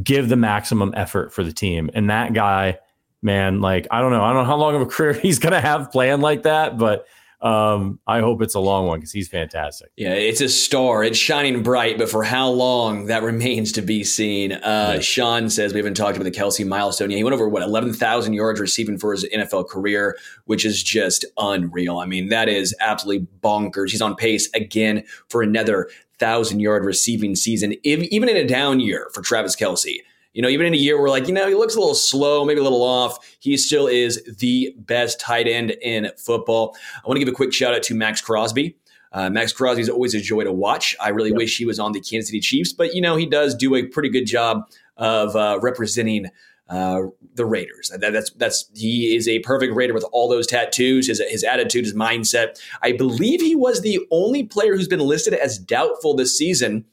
[0.02, 2.78] give the maximum effort for the team, and that guy,
[3.20, 5.60] man, like I don't know, I don't know how long of a career he's gonna
[5.60, 7.06] have playing like that, but
[7.40, 9.90] um, I hope it's a long one because he's fantastic.
[9.96, 11.04] Yeah, it's a star.
[11.04, 14.52] It's shining bright, but for how long that remains to be seen.
[14.52, 17.10] Uh, Sean says we haven't talked about the Kelce milestone.
[17.10, 20.16] Yeah, he went over what eleven thousand yards receiving for his NFL career,
[20.46, 21.98] which is just unreal.
[21.98, 23.90] I mean, that is absolutely bonkers.
[23.90, 29.10] He's on pace again for another thousand yard receiving season, even in a down year
[29.12, 29.98] for Travis Kelce.
[30.34, 32.44] You know, even in a year where like, you know, he looks a little slow,
[32.44, 36.76] maybe a little off, he still is the best tight end in football.
[36.96, 38.76] I want to give a quick shout out to Maxx Crosby.
[39.12, 40.94] Uh, Maxx Crosby is always a joy to watch.
[41.00, 41.38] I really yep.
[41.38, 43.86] wish he was on the Kansas City Chiefs, but you know he does do a
[43.86, 46.30] pretty good job of uh, representing
[46.68, 47.02] uh,
[47.34, 47.90] the Raiders.
[47.96, 51.84] That, that's that's he is a perfect Raider with all those tattoos, his his attitude,
[51.84, 52.60] his mindset.
[52.82, 56.84] I believe he was the only player who's been listed as doubtful this season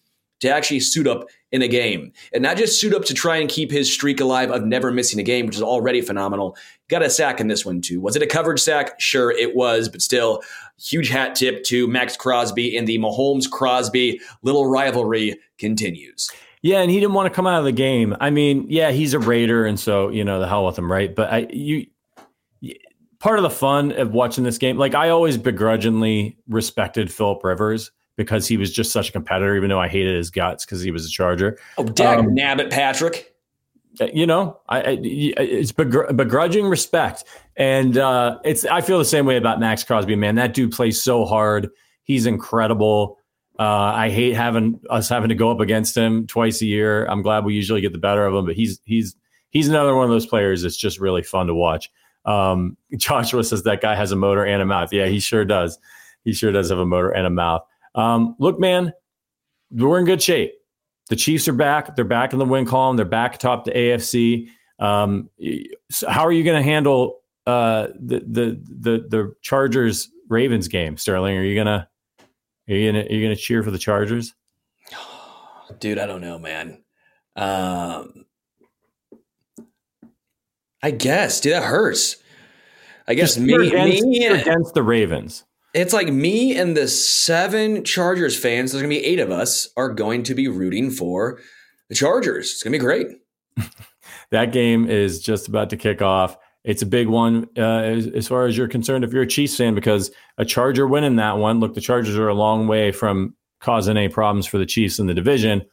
[0.41, 3.49] to actually suit up in a game and not just suit up to try and
[3.49, 6.55] keep his streak alive of never missing a game, which is already phenomenal.
[6.89, 8.01] Got a sack in this one too.
[8.01, 8.99] Was it a coverage sack?
[8.99, 10.41] Sure, it was, but still,
[10.77, 16.29] huge hat tip to Maxx Crosby and the Mahomes Crosby little rivalry continues.
[16.63, 18.15] Yeah, and he didn't want to come out of the game.
[18.19, 21.13] I mean, yeah, he's a Raider, and so you know the hell with him, right?
[21.13, 21.87] But I, you,
[23.19, 27.91] part of the fun of watching this game, like I always begrudgingly respected Philip Rivers
[28.17, 30.91] because he was just such a competitor, even though I hated his guts because he
[30.91, 31.57] was a Charger.
[31.77, 33.33] Oh, dag um, nabbit, Patrick.
[33.99, 37.23] Uh, you know, I, I it's begr- begrudging respect,
[37.57, 38.65] and uh, it's.
[38.65, 40.15] I feel the same way about Maxx Crosby.
[40.15, 41.69] Man, that dude plays so hard.
[42.03, 43.17] He's incredible.
[43.59, 47.05] Uh, I hate having us having to go up against him twice a year.
[47.05, 49.15] I'm glad we usually get the better of him, but he's he's
[49.49, 51.91] he's another one of those players that's just really fun to watch.
[52.25, 54.93] Um, Joshua says that guy has a motor and a mouth.
[54.93, 55.77] Yeah, he sure does.
[56.23, 57.63] He sure does have a motor and a mouth.
[57.95, 58.93] Um, look, man,
[59.71, 60.53] we're in good shape.
[61.09, 61.95] The Chiefs are back.
[61.95, 62.95] They're back in the win column.
[62.95, 64.47] They're back atop the AFC.
[64.79, 65.29] Um,
[65.89, 70.97] so how are you going to handle uh, the the the the Chargers Ravens game,
[70.97, 71.37] Sterling?
[71.37, 71.89] Are you gonna
[72.69, 74.33] are you gonna are you gonna cheer for the Chargers?
[75.79, 76.83] Dude, I don't know, man.
[77.35, 78.25] Um,
[80.83, 82.17] I guess, dude, that hurts.
[83.07, 85.43] I guess me, against, me against the Ravens.
[85.73, 89.69] It's like me and the seven Chargers fans, there's going to be eight of us,
[89.77, 91.39] are going to be rooting for
[91.87, 92.51] the Chargers.
[92.51, 93.07] It's going to be great.
[94.31, 96.37] that game is just about to kick off.
[96.63, 99.57] It's a big one uh, as, as, far as you're concerned if you're a Chiefs
[99.57, 103.33] fan, because a Charger winning that one, look, the Chargers are a long way from
[103.61, 105.63] causing any problems for the Chiefs in the division.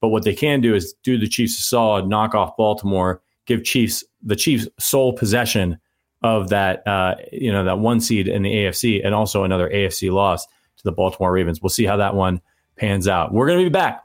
[0.00, 3.64] But what they can do is do the Chiefs a solid, knock off Baltimore, give
[3.64, 5.78] Chiefs the Chiefs sole possession
[6.22, 10.12] of that uh, you know that one seed in the AFC and also another AFC
[10.12, 11.62] loss to the Baltimore Ravens.
[11.62, 12.40] We'll see how that one
[12.76, 13.32] pans out.
[13.32, 14.04] We're going to be back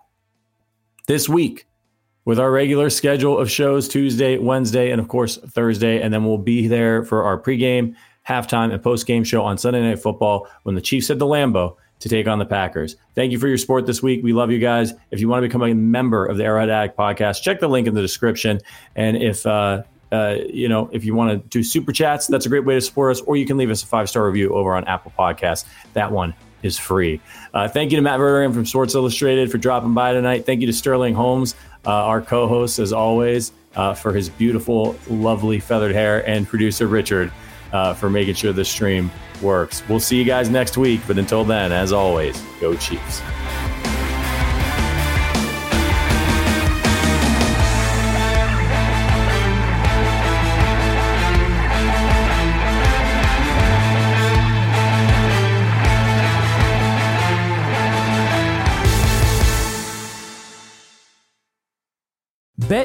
[1.07, 1.67] this week
[2.25, 6.37] with our regular schedule of shows Tuesday, Wednesday, and of course Thursday, and then we'll
[6.37, 7.95] be there for our pregame,
[8.27, 12.09] halftime, and postgame show on Sunday Night Football when the Chiefs head to Lambeau to
[12.09, 12.97] take on the Packers.
[13.13, 14.23] Thank you for your support this week.
[14.23, 14.93] We love you guys.
[15.11, 17.87] If you want to become a member of the Arrowhead Addict podcast, check the link
[17.87, 18.59] in the description.
[18.95, 22.49] And if uh, uh, you know, if you want to do super chats, that's a
[22.49, 24.75] great way to support us, or you can leave us a five star review over
[24.75, 25.65] on Apple Podcasts.
[25.93, 26.33] That one
[26.63, 27.21] is free.
[27.53, 30.45] Uh, thank you to Matt Verderame from Sports Illustrated for dropping by tonight.
[30.45, 34.95] Thank you to Sterling Holmes, uh, our co host, as always, uh, for his beautiful,
[35.09, 37.31] lovely feathered hair, and producer Richard
[37.71, 39.83] uh, for making sure the stream works.
[39.89, 43.21] We'll see you guys next week, but until then, as always, go Chiefs.
[62.69, 62.84] Bet